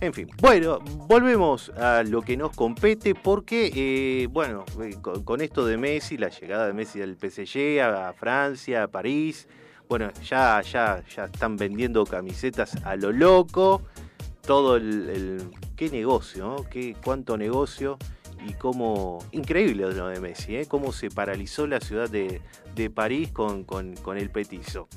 En 0.01 0.13
fin, 0.13 0.29
bueno, 0.41 0.79
volvemos 1.07 1.69
a 1.69 2.03
lo 2.03 2.21
que 2.21 2.35
nos 2.35 2.53
compete 2.53 3.15
porque, 3.15 3.71
eh, 3.73 4.27
bueno, 4.27 4.65
eh, 4.81 4.97
con, 5.01 5.39
esto 5.39 5.65
de 5.65 5.77
Messi, 5.77 6.17
la 6.17 6.27
llegada 6.27 6.67
de 6.67 6.73
Messi 6.73 7.01
al 7.01 7.15
PSG, 7.15 7.79
a 7.81 8.11
Francia, 8.11 8.83
a 8.83 8.87
París, 8.89 9.47
bueno, 9.93 10.11
ya, 10.27 10.59
ya, 10.63 11.03
ya 11.15 11.25
están 11.25 11.55
vendiendo 11.55 12.03
camisetas 12.03 12.83
a 12.83 12.95
lo 12.95 13.11
loco, 13.11 13.83
todo 14.41 14.77
el... 14.77 15.39
qué 15.75 15.87
negocio, 15.91 16.47
¿no? 16.47 16.67
Qué, 16.67 16.95
cuánto 17.03 17.37
negocio 17.37 17.99
y 18.43 18.53
cómo... 18.53 19.19
Increíble 19.33 19.83
lo 19.93 20.07
de 20.07 20.19
Messi, 20.19 20.55
¿eh? 20.55 20.65
Cómo 20.65 20.91
se 20.93 21.11
paralizó 21.11 21.67
la 21.67 21.79
ciudad 21.79 22.09
de, 22.09 22.41
de 22.73 22.89
París 22.89 23.29
con, 23.31 23.65
con- 23.65 23.93
con 23.97 24.17
el 24.17 24.31
petizo. 24.31 24.87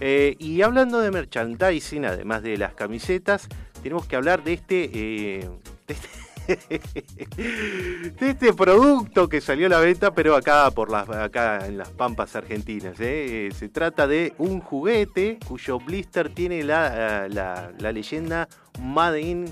Eh, 0.00 0.34
y 0.38 0.62
hablando 0.62 0.98
de 1.00 1.10
merchandising, 1.10 2.06
además 2.06 2.42
de 2.42 2.56
las 2.56 2.72
camisetas, 2.72 3.48
tenemos 3.82 4.06
que 4.06 4.16
hablar 4.16 4.44
de 4.44 4.54
este... 4.54 4.84
eh, 4.94 5.50
de 5.86 5.92
este- 5.92 6.08
de 6.48 8.10
este 8.30 8.52
producto 8.54 9.28
que 9.28 9.40
salió 9.40 9.66
a 9.66 9.70
la 9.70 9.80
venta, 9.80 10.12
pero 10.14 10.34
acá 10.34 10.70
por 10.70 10.90
las 10.90 11.08
acá 11.10 11.66
en 11.66 11.76
las 11.78 11.90
pampas 11.90 12.34
argentinas. 12.36 12.98
¿eh? 13.00 13.48
Eh, 13.48 13.50
Se 13.54 13.68
trata 13.68 14.06
de 14.06 14.32
un 14.38 14.60
juguete 14.60 15.38
cuyo 15.46 15.78
blister 15.78 16.30
tiene 16.30 16.62
la, 16.64 17.26
eh, 17.26 17.28
la- 17.30 17.72
leyenda 17.92 18.48
Made 18.80 19.20
in 19.20 19.44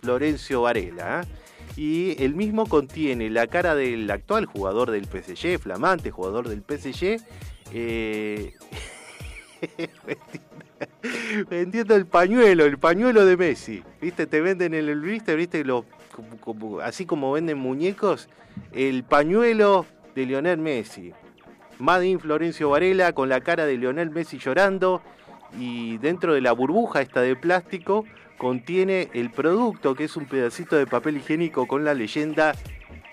Florencio 0.00 0.62
Varela. 0.62 1.24
Y 1.76 2.20
el 2.22 2.34
mismo 2.34 2.66
contiene 2.66 3.30
la 3.30 3.46
cara 3.46 3.74
del 3.74 4.10
actual 4.10 4.44
jugador 4.46 4.90
del 4.90 5.06
PSG, 5.06 5.58
flamante 5.58 6.10
jugador 6.10 6.48
del 6.48 6.62
PSG. 6.62 7.20
vendiendo 11.48 11.94
el 11.96 12.06
pañuelo, 12.06 12.64
el 12.64 12.78
pañuelo 12.78 13.24
de 13.24 13.36
Messi. 13.36 13.82
¿Viste? 14.00 14.26
Te 14.26 14.40
venden 14.40 14.74
en 14.74 14.88
el 14.88 15.00
blister, 15.00 15.36
¿viste? 15.36 15.64
Lo- 15.64 15.84
así 16.82 17.06
como 17.06 17.32
venden 17.32 17.58
muñecos, 17.58 18.28
el 18.72 19.04
pañuelo 19.04 19.86
de 20.14 20.26
Lionel 20.26 20.58
Messi. 20.58 21.12
Made 21.78 22.06
in 22.06 22.20
Florencio 22.20 22.70
Varela 22.70 23.12
con 23.12 23.28
la 23.28 23.40
cara 23.40 23.64
de 23.64 23.78
Lionel 23.78 24.10
Messi 24.10 24.38
llorando 24.38 25.02
y 25.58 25.98
dentro 25.98 26.34
de 26.34 26.40
la 26.40 26.52
burbuja 26.52 27.00
esta 27.00 27.22
de 27.22 27.36
plástico 27.36 28.04
contiene 28.38 29.10
el 29.14 29.30
producto 29.30 29.94
que 29.94 30.04
es 30.04 30.16
un 30.16 30.26
pedacito 30.26 30.76
de 30.76 30.86
papel 30.86 31.16
higiénico 31.16 31.66
con 31.66 31.84
la 31.84 31.94
leyenda 31.94 32.54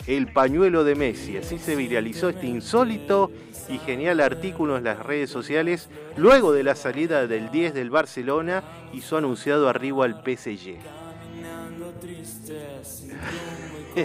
El 0.06 0.28
pañuelo 0.28 0.84
de 0.84 0.96
Messi. 0.96 1.38
Así 1.38 1.60
se 1.60 1.76
viralizó 1.76 2.30
este 2.30 2.48
insólito 2.48 3.32
y 3.70 3.78
genial 3.80 4.22
artículo 4.22 4.78
en 4.78 4.86
las 4.86 5.00
redes 5.00 5.30
sociales 5.30 5.90
luego 6.16 6.54
de 6.54 6.64
la 6.64 6.76
salida 6.76 7.28
del 7.28 7.52
10 7.52 7.74
del 7.74 7.90
Barcelona 7.90 8.64
y 8.94 9.02
su 9.02 9.18
anunciado 9.18 9.68
arribo 9.68 10.04
al 10.04 10.24
PSG. 10.24 10.78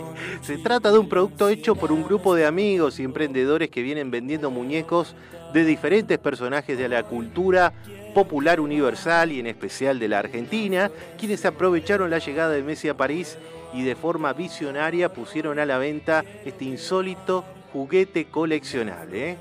Se 0.43 0.59
trata 0.59 0.91
de 0.91 0.99
un 0.99 1.09
producto 1.09 1.49
hecho 1.49 1.75
por 1.75 1.93
un 1.93 2.05
grupo 2.05 2.35
de 2.35 2.47
amigos 2.47 2.99
y 3.01 3.05
emprendedores 3.05 3.71
que 3.71 3.83
vienen 3.83 4.11
vendiendo 4.11 4.51
muñecos 4.51 5.15
de 5.53 5.65
diferentes 5.65 6.19
personajes 6.19 6.79
de 6.79 6.89
la 6.89 7.03
cultura 7.03 7.73
popular 8.15 8.61
universal 8.61 9.33
y 9.33 9.41
en 9.41 9.47
especial 9.47 9.99
de 9.99 10.09
la 10.09 10.19
Argentina, 10.19 10.91
quienes 11.19 11.45
aprovecharon 11.45 12.11
la 12.11 12.19
llegada 12.19 12.51
de 12.51 12.63
Messi 12.63 12.89
a 12.89 12.97
París 12.97 13.39
y 13.73 13.83
de 13.83 13.95
forma 13.95 14.33
visionaria 14.33 15.13
pusieron 15.13 15.59
a 15.59 15.67
la 15.67 15.79
venta 15.79 16.25
este 16.45 16.65
insólito 16.65 17.45
juguete 17.73 18.27
coleccionable. 18.27 19.31
¿eh? 19.31 19.37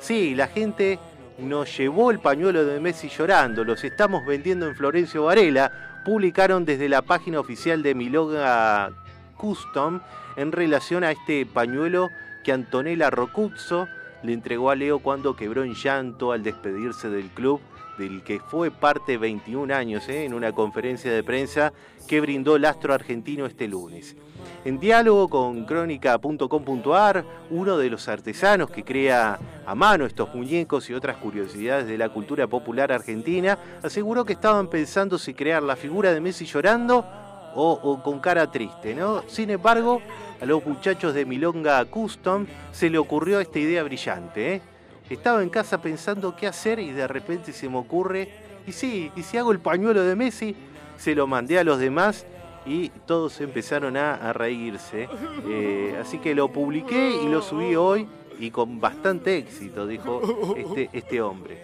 Sí, 0.00 0.34
la 0.34 0.48
gente 0.48 0.98
nos 1.38 1.76
llevó 1.76 2.10
el 2.10 2.20
pañuelo 2.20 2.64
de 2.64 2.80
Messi 2.80 3.08
llorando, 3.08 3.64
los 3.64 3.84
estamos 3.84 4.24
vendiendo 4.24 4.66
en 4.66 4.74
Florencio 4.74 5.24
Varela, 5.24 6.02
publicaron 6.04 6.64
desde 6.64 6.88
la 6.88 7.02
página 7.02 7.40
oficial 7.40 7.82
de 7.82 7.94
Milonga 7.94 8.90
Custom 9.36 10.00
en 10.36 10.52
relación 10.52 11.04
a 11.04 11.10
este 11.10 11.46
pañuelo 11.46 12.10
que 12.44 12.52
Antonella 12.52 13.10
Rocuzzo 13.10 13.88
le 14.22 14.32
entregó 14.32 14.70
a 14.70 14.74
Leo 14.74 15.00
cuando 15.00 15.36
quebró 15.36 15.64
en 15.64 15.74
llanto 15.74 16.32
al 16.32 16.42
despedirse 16.42 17.08
del 17.10 17.28
club 17.30 17.60
del 17.98 18.22
que 18.22 18.40
fue 18.40 18.70
parte 18.70 19.18
21 19.18 19.72
años 19.72 20.08
¿eh? 20.08 20.24
en 20.24 20.34
una 20.34 20.52
conferencia 20.52 21.12
de 21.12 21.22
prensa 21.22 21.72
que 22.08 22.20
brindó 22.20 22.56
el 22.56 22.64
astro 22.64 22.92
argentino 22.92 23.46
este 23.46 23.68
lunes. 23.68 24.16
En 24.64 24.78
diálogo 24.78 25.28
con 25.28 25.64
crónica.com.ar, 25.64 27.24
uno 27.50 27.78
de 27.78 27.90
los 27.90 28.08
artesanos 28.08 28.70
que 28.70 28.84
crea 28.84 29.38
a 29.64 29.74
mano 29.74 30.06
estos 30.06 30.34
muñecos 30.34 30.88
y 30.90 30.94
otras 30.94 31.16
curiosidades 31.18 31.86
de 31.86 31.98
la 31.98 32.08
cultura 32.08 32.46
popular 32.46 32.92
argentina, 32.92 33.58
aseguró 33.82 34.24
que 34.24 34.34
estaban 34.34 34.68
pensando 34.68 35.18
si 35.18 35.34
crear 35.34 35.62
la 35.62 35.76
figura 35.76 36.12
de 36.12 36.20
Messi 36.20 36.46
llorando 36.46 37.06
o, 37.54 38.00
con 38.02 38.20
cara 38.20 38.50
triste, 38.50 38.94
¿no? 38.94 39.22
Sin 39.28 39.50
embargo, 39.50 40.00
a 40.40 40.44
los 40.44 40.64
muchachos 40.64 41.14
de 41.14 41.24
Milonga 41.24 41.84
Custom 41.86 42.46
se 42.72 42.90
le 42.90 42.98
ocurrió 42.98 43.40
esta 43.40 43.58
idea 43.58 43.82
brillante, 43.82 44.54
¿eh? 44.54 44.62
Estaba 45.10 45.42
en 45.42 45.50
casa 45.50 45.82
pensando 45.82 46.34
qué 46.34 46.46
hacer 46.46 46.78
y 46.78 46.90
de 46.90 47.06
repente 47.06 47.52
se 47.52 47.68
me 47.68 47.76
ocurre, 47.76 48.28
y 48.66 48.72
sí, 48.72 49.12
y 49.14 49.22
si 49.22 49.36
hago 49.36 49.52
el 49.52 49.60
pañuelo 49.60 50.02
de 50.02 50.16
Messi, 50.16 50.56
se 50.96 51.14
lo 51.14 51.26
mandé 51.26 51.58
a 51.58 51.64
los 51.64 51.78
demás 51.78 52.26
y 52.64 52.88
todos 53.06 53.40
empezaron 53.40 53.96
a, 53.96 54.32
reírse. 54.32 55.08
Eh, 55.46 55.98
así 56.00 56.18
que 56.18 56.34
lo 56.34 56.48
publiqué 56.48 57.18
y 57.22 57.28
lo 57.28 57.42
subí 57.42 57.76
hoy 57.76 58.08
y 58.38 58.50
con 58.50 58.80
bastante 58.80 59.36
éxito, 59.36 59.86
dijo 59.86 60.54
este, 60.56 60.88
este 60.92 61.20
hombre. 61.20 61.60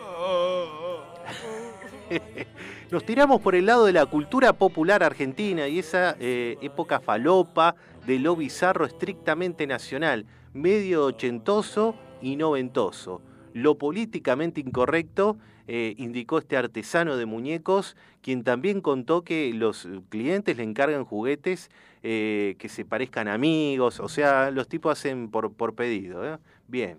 Nos 2.90 3.04
tiramos 3.04 3.40
por 3.40 3.54
el 3.54 3.66
lado 3.66 3.86
de 3.86 3.92
la 3.92 4.06
cultura 4.06 4.52
popular 4.52 5.02
argentina 5.02 5.68
y 5.68 5.78
esa 5.78 6.16
eh, 6.18 6.56
época 6.60 7.00
falopa 7.00 7.76
de 8.06 8.18
lo 8.18 8.36
bizarro 8.36 8.84
estrictamente 8.84 9.66
nacional, 9.66 10.26
medio 10.52 11.04
ochentoso 11.04 11.94
y 12.20 12.36
noventoso. 12.36 13.22
Lo 13.52 13.76
políticamente 13.78 14.60
incorrecto, 14.60 15.36
eh, 15.66 15.94
indicó 15.98 16.38
este 16.38 16.56
artesano 16.56 17.16
de 17.16 17.26
muñecos, 17.26 17.96
quien 18.22 18.42
también 18.42 18.80
contó 18.80 19.22
que 19.22 19.52
los 19.54 19.88
clientes 20.08 20.56
le 20.56 20.64
encargan 20.64 21.04
juguetes 21.04 21.70
eh, 22.02 22.56
que 22.58 22.68
se 22.68 22.84
parezcan 22.84 23.28
a 23.28 23.34
amigos, 23.34 24.00
o 24.00 24.08
sea, 24.08 24.50
los 24.50 24.68
tipos 24.68 24.98
hacen 24.98 25.30
por, 25.30 25.74
pedido. 25.74 26.40
Bien. 26.66 26.98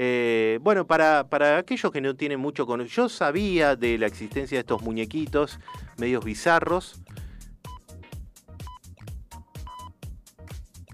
Eh, 0.00 0.60
bueno, 0.62 0.86
para, 0.86 1.28
para 1.28 1.58
aquellos 1.58 1.90
que 1.90 2.00
no 2.00 2.14
tienen 2.14 2.38
mucho 2.38 2.66
conocimiento, 2.66 3.02
yo 3.02 3.08
sabía 3.08 3.74
de 3.74 3.98
la 3.98 4.06
existencia 4.06 4.56
de 4.56 4.60
estos 4.60 4.80
muñequitos 4.80 5.58
medios 5.96 6.24
bizarros. 6.24 7.02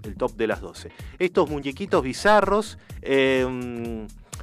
El 0.02 0.16
top 0.16 0.34
de 0.36 0.46
las 0.46 0.62
12. 0.62 0.90
Estos 1.18 1.50
muñequitos 1.50 2.02
bizarros 2.02 2.78
eh, 3.02 3.42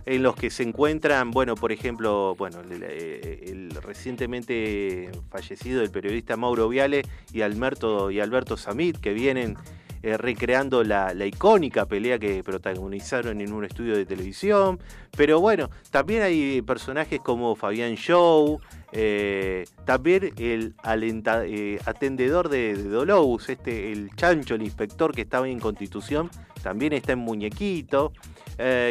en 0.05 0.23
los 0.23 0.35
que 0.35 0.51
se 0.51 0.61
encuentran, 0.61 1.31
bueno, 1.31 1.55
por 1.55 1.71
ejemplo, 1.71 2.35
bueno, 2.37 2.61
el, 2.61 2.83
el 2.83 3.71
recientemente 3.81 5.09
fallecido 5.31 5.81
el 5.81 5.89
periodista 5.89 6.37
Mauro 6.37 6.69
Viale 6.69 7.01
y 7.33 7.41
Alberto, 7.41 8.11
y 8.11 8.19
Alberto 8.19 8.57
Samit, 8.57 8.97
que 8.97 9.13
vienen 9.13 9.57
eh, 10.03 10.17
recreando 10.17 10.83
la, 10.83 11.13
icónica 11.13 11.85
pelea 11.85 12.17
que 12.17 12.43
protagonizaron 12.43 13.39
en 13.39 13.53
un 13.53 13.65
estudio 13.65 13.95
de 13.95 14.05
televisión. 14.05 14.79
Pero 15.15 15.39
bueno, 15.39 15.69
también 15.91 16.23
hay 16.23 16.63
personajes 16.63 17.19
como 17.19 17.55
Fabián 17.55 17.95
Show, 17.95 18.59
eh, 18.91 19.65
también 19.85 20.33
el 20.37 20.73
eh, 20.83 21.79
atendedor 21.85 22.49
de, 22.49 22.75
de, 22.75 22.89
Dolous, 22.89 23.49
este, 23.49 23.91
el 23.91 24.09
chancho, 24.15 24.55
el 24.55 24.63
inspector 24.63 25.13
que 25.13 25.21
estaba 25.21 25.47
en 25.47 25.59
Constitución, 25.59 26.31
también 26.63 26.93
está 26.93 27.11
en 27.11 27.19
muñequito. 27.19 28.11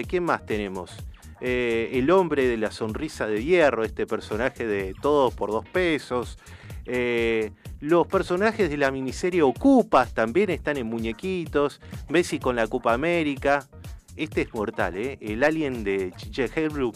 ¿Quién 0.09 0.25
más 0.25 0.47
tenemos? 0.47 0.97
el 1.41 2.11
hombre 2.11 2.47
de 2.47 2.59
la 2.59 2.71
sonrisa 2.71 3.27
de 3.27 3.43
hierro, 3.43 3.83
este 3.83 4.07
personaje 4.07 4.67
de 4.67 4.95
todos 5.01 5.33
por 5.33 5.51
dos 5.51 5.65
pesos. 5.67 6.37
Eh, 6.87 7.53
los 7.81 8.07
personajes 8.07 8.69
de 8.69 8.77
la 8.77 8.91
miniserie 8.91 9.43
Ocupas 9.43 10.13
también 10.13 10.51
están 10.51 10.77
en 10.77 10.87
muñequitos. 10.87 11.81
Messi 12.09 12.39
con 12.39 12.57
la 12.57 12.67
Copa 12.67 12.93
América. 12.93 13.67
Este 14.17 14.43
es 14.43 14.53
mortal, 14.53 14.97
¿eh? 14.97 15.19
El 15.21 15.43
alien 15.45 15.85
de 15.85 16.13
Chiche 16.17 16.51
Hellblum. 16.55 16.93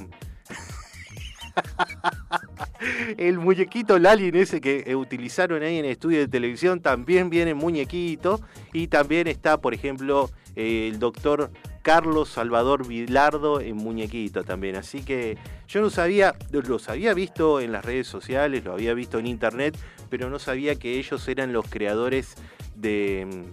el 3.17 3.39
muñequito, 3.39 3.97
el 3.97 4.07
alien 4.07 4.35
ese 4.37 4.61
que 4.61 4.85
eh, 4.87 4.97
utilizaron 4.97 5.63
ahí 5.63 5.79
en 5.79 5.85
el 5.85 5.93
estudio 5.93 6.19
de 6.19 6.29
televisión, 6.29 6.81
también 6.81 7.31
viene 7.31 7.53
en 7.53 7.57
muñequito. 7.57 8.41
Y 8.73 8.89
también 8.89 9.27
está, 9.27 9.61
por 9.61 9.75
ejemplo, 9.75 10.31
eh, 10.57 10.89
el 10.93 10.99
doctor 10.99 11.51
Carlos 11.85 12.31
Salvador 12.31 12.89
Vilardo 12.89 13.61
en 13.61 13.77
muñequito 13.77 14.43
también. 14.43 14.75
Así 14.77 15.03
que 15.03 15.37
yo 15.69 15.83
no 15.83 15.91
sabía, 15.91 16.35
los 16.51 16.89
había 16.89 17.13
visto 17.13 17.61
en 17.61 17.73
las 17.73 17.85
redes 17.85 18.07
sociales, 18.07 18.65
lo 18.65 18.73
había 18.73 18.95
visto 18.95 19.19
en 19.19 19.27
internet, 19.27 19.77
pero 20.09 20.31
no 20.31 20.39
sabía 20.39 20.77
que 20.77 20.99
ellos 20.99 21.29
eran 21.29 21.53
los 21.53 21.69
creadores 21.69 22.37
de, 22.75 23.45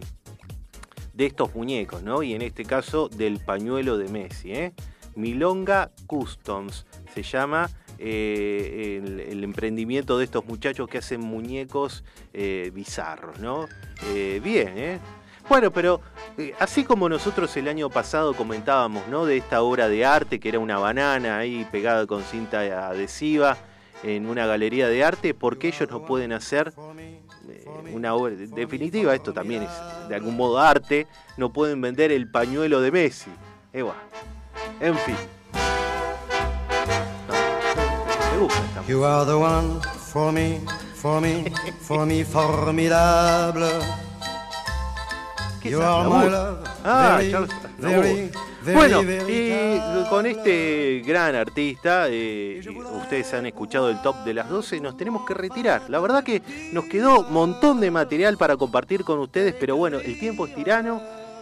de 1.13 1.25
estos 1.25 1.53
muñecos, 1.53 2.03
¿no? 2.03 2.23
Y 2.23 2.33
en 2.33 2.41
este 2.41 2.63
caso 2.63 3.09
del 3.09 3.39
pañuelo 3.39 3.97
de 3.97 4.07
Messi, 4.07 4.53
¿eh? 4.53 4.73
Milonga 5.13 5.91
Customs 6.07 6.85
se 7.13 7.23
llama 7.23 7.69
eh, 7.99 9.01
el, 9.03 9.19
el, 9.19 9.43
emprendimiento 9.43 10.17
de 10.17 10.23
estos 10.23 10.45
muchachos 10.45 10.87
que 10.87 10.99
hacen 10.99 11.19
muñecos 11.19 12.05
eh, 12.31 12.71
bizarros, 12.73 13.39
¿no? 13.39 13.67
Eh, 14.07 14.39
bien, 14.41 14.77
¿eh? 14.77 14.99
Bueno, 15.49 15.71
pero 15.71 16.01
eh, 16.37 16.53
así 16.59 16.83
como 16.83 17.09
nosotros 17.09 17.55
el 17.57 17.67
año 17.67 17.89
pasado 17.89 18.33
comentábamos, 18.33 19.07
¿no? 19.07 19.25
De 19.25 19.37
esta 19.37 19.61
obra 19.61 19.89
de 19.89 20.05
arte 20.05 20.39
que 20.39 20.49
era 20.49 20.59
una 20.59 20.77
banana 20.77 21.37
ahí 21.37 21.67
pegada 21.71 22.07
con 22.07 22.23
cinta 22.23 22.59
adhesiva 22.87 23.57
en 24.03 24.27
una 24.27 24.45
galería 24.45 24.87
de 24.87 25.03
arte, 25.03 25.33
¿por 25.33 25.57
qué 25.57 25.67
ellos 25.69 25.89
no 25.89 26.05
pueden 26.05 26.33
hacer 26.33 26.73
eh, 27.47 27.65
una 27.93 28.15
obra? 28.15 28.33
En 28.33 28.51
definitiva, 28.51 29.13
esto 29.13 29.33
también 29.33 29.63
es 29.63 29.69
de 30.09 30.15
algún 30.15 30.35
modo 30.35 30.59
arte, 30.59 31.07
no 31.37 31.53
pueden 31.53 31.81
vender 31.81 32.11
el 32.11 32.29
pañuelo 32.29 32.81
de 32.81 32.91
Messi. 32.91 33.31
Eva. 33.73 33.95
En 34.79 34.95
fin. 34.97 35.15
No, 37.27 37.33
me 38.33 38.39
gusta 38.39 38.65
esta 38.65 38.87
You 38.87 39.05
are 39.05 39.25
the 39.25 39.33
one 39.33 39.79
for 39.97 40.31
me, 40.31 40.59
for 40.95 41.21
me, 41.21 41.45
for 41.81 42.05
me 42.05 42.23
formidable. 42.25 43.69
¿Qué. 45.61 45.75
Ah, 45.75 47.21
Charles 47.29 47.51
Aznavour. 47.51 48.05
Bueno, 48.63 49.01
y 49.01 50.09
con 50.09 50.25
este 50.25 51.01
gran 51.05 51.33
artista, 51.33 52.05
eh, 52.09 52.61
ustedes 53.01 53.33
han 53.33 53.47
escuchado 53.47 53.89
el 53.89 54.01
top 54.01 54.17
de 54.23 54.35
las 54.35 54.49
12, 54.49 54.79
nos 54.79 54.95
tenemos 54.95 55.25
que 55.25 55.33
retirar. 55.33 55.89
La 55.89 55.99
verdad 55.99 56.23
que 56.23 56.41
nos 56.71 56.85
quedó 56.85 57.21
un 57.21 57.33
montón 57.33 57.79
de 57.79 57.89
material 57.89 58.37
para 58.37 58.57
compartir 58.57 59.03
con 59.03 59.19
ustedes, 59.19 59.55
pero 59.59 59.77
bueno, 59.77 59.99
el 59.99 60.19
tiempo 60.19 60.45
es 60.45 60.53
tirano. 60.53 61.01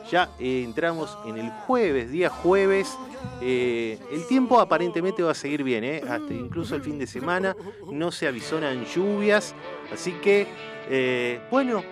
Ya 0.10 0.30
eh, 0.40 0.64
entramos 0.64 1.18
en 1.26 1.38
el 1.38 1.50
jueves, 1.52 2.10
día 2.10 2.30
jueves. 2.30 2.98
Eh, 3.42 4.00
el 4.12 4.26
tiempo 4.28 4.60
aparentemente 4.60 5.22
va 5.22 5.32
a 5.32 5.36
seguir 5.36 5.64
bien, 5.64 5.84
¿eh? 5.84 6.02
hasta 6.10 6.34
incluso 6.34 6.76
el 6.76 6.82
fin 6.82 6.98
de 6.98 7.06
semana. 7.06 7.56
No 7.92 8.12
se 8.12 8.28
avisonan 8.28 8.86
lluvias. 8.86 9.54
Así 9.94 10.14
que, 10.14 11.42
bueno, 11.52 11.84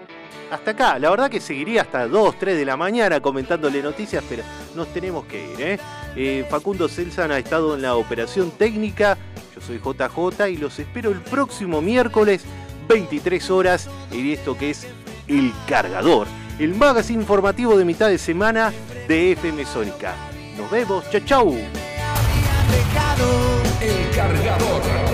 hasta 0.52 0.72
acá. 0.72 1.00
La 1.00 1.10
verdad 1.10 1.30
que 1.30 1.40
seguiría 1.40 1.82
hasta 1.82 2.08
2, 2.08 2.36
3 2.40 2.58
de 2.58 2.66
la 2.66 2.78
mañana 2.78 3.20
comentándole 3.20 3.82
noticias, 3.82 4.24
pero 4.28 4.44
nos 4.76 4.88
tenemos 4.94 5.26
que 5.26 5.54
ir. 5.54 5.62
¿eh? 5.62 5.80
Eh, 6.16 6.46
Facundo 6.50 6.88
Selsan 6.88 7.32
ha 7.32 7.40
estado 7.40 7.76
en 7.76 7.82
la 7.82 7.96
operación 7.96 8.52
técnica. 8.52 9.18
Yo 9.56 9.62
soy 9.62 9.80
JJ 9.80 10.50
y 10.50 10.58
los 10.58 10.78
espero 10.80 11.12
el 11.12 11.22
próximo 11.22 11.82
miércoles, 11.82 12.44
23 12.88 13.50
horas, 13.50 13.90
en 14.12 14.28
esto 14.28 14.58
que 14.58 14.70
es 14.70 14.88
El 15.28 15.52
Cargador, 15.68 16.28
el 16.60 16.76
magazine 16.76 17.22
informativo 17.22 17.78
de 17.78 17.86
mitad 17.86 18.10
de 18.10 18.18
semana 18.18 18.72
de 19.08 19.34
FM 19.34 19.66
Sónica. 19.66 20.16
Nos 20.58 20.70
vemos, 20.72 21.10
chau 21.10 21.22
chau. 21.22 21.58
El 23.80 24.16
cargador. 24.16 25.07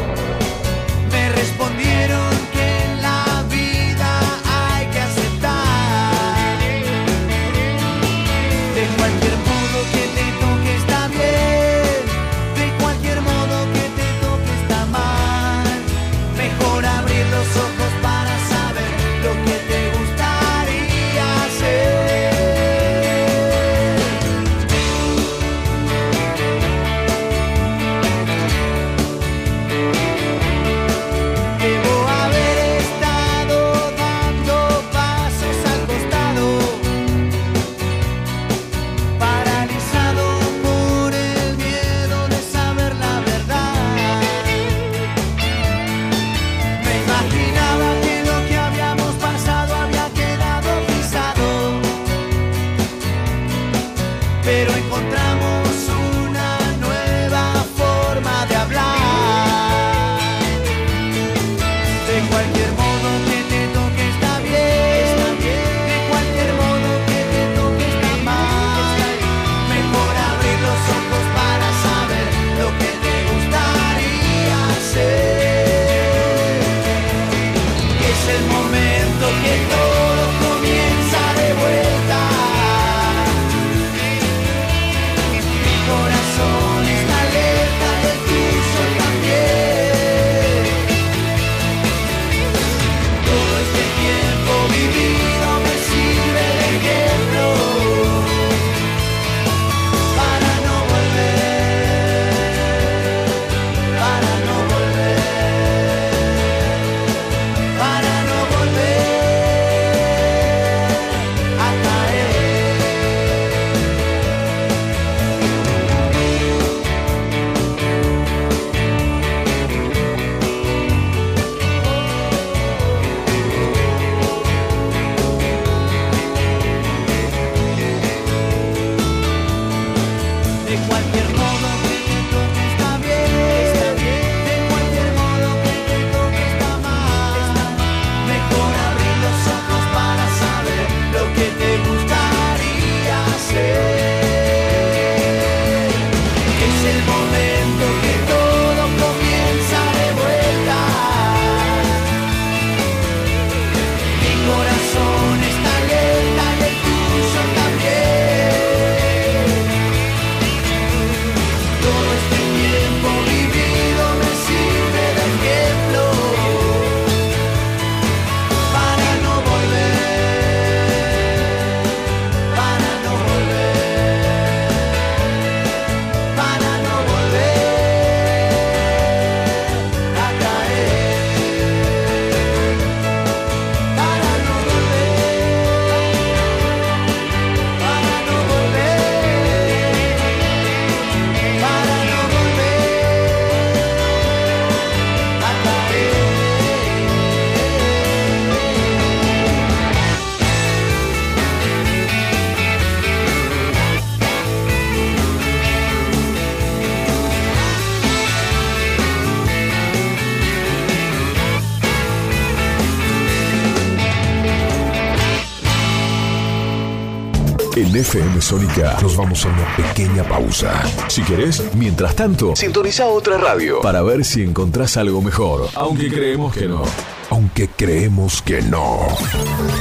FM 218.14 218.41
Sónica 218.41 218.95
nos 219.01 219.18
vamos 219.18 219.43
a 219.43 219.47
una 219.47 219.76
pequeña 219.76 220.24
pausa. 220.24 220.84
Si 221.07 221.24
querés, 221.24 221.64
mientras 221.74 222.16
tanto, 222.16 222.55
sintoniza 222.55 223.07
otra 223.07 223.39
radio 223.39 223.82
para 223.82 224.03
ver 224.03 224.24
si 224.24 224.43
encontrás 224.43 224.97
algo 224.97 225.20
mejor. 225.24 225.68
Aunque 225.74 226.11
creemos 226.11 226.53
que 226.53 226.68
no. 226.68 226.84
Aunque 227.32 227.68
creemos 227.70 228.43
que 228.43 228.61
no. 228.61 228.99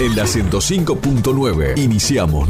En 0.01 0.17
la 0.17 0.25
105.9 0.25 1.77
iniciamos 1.77 2.41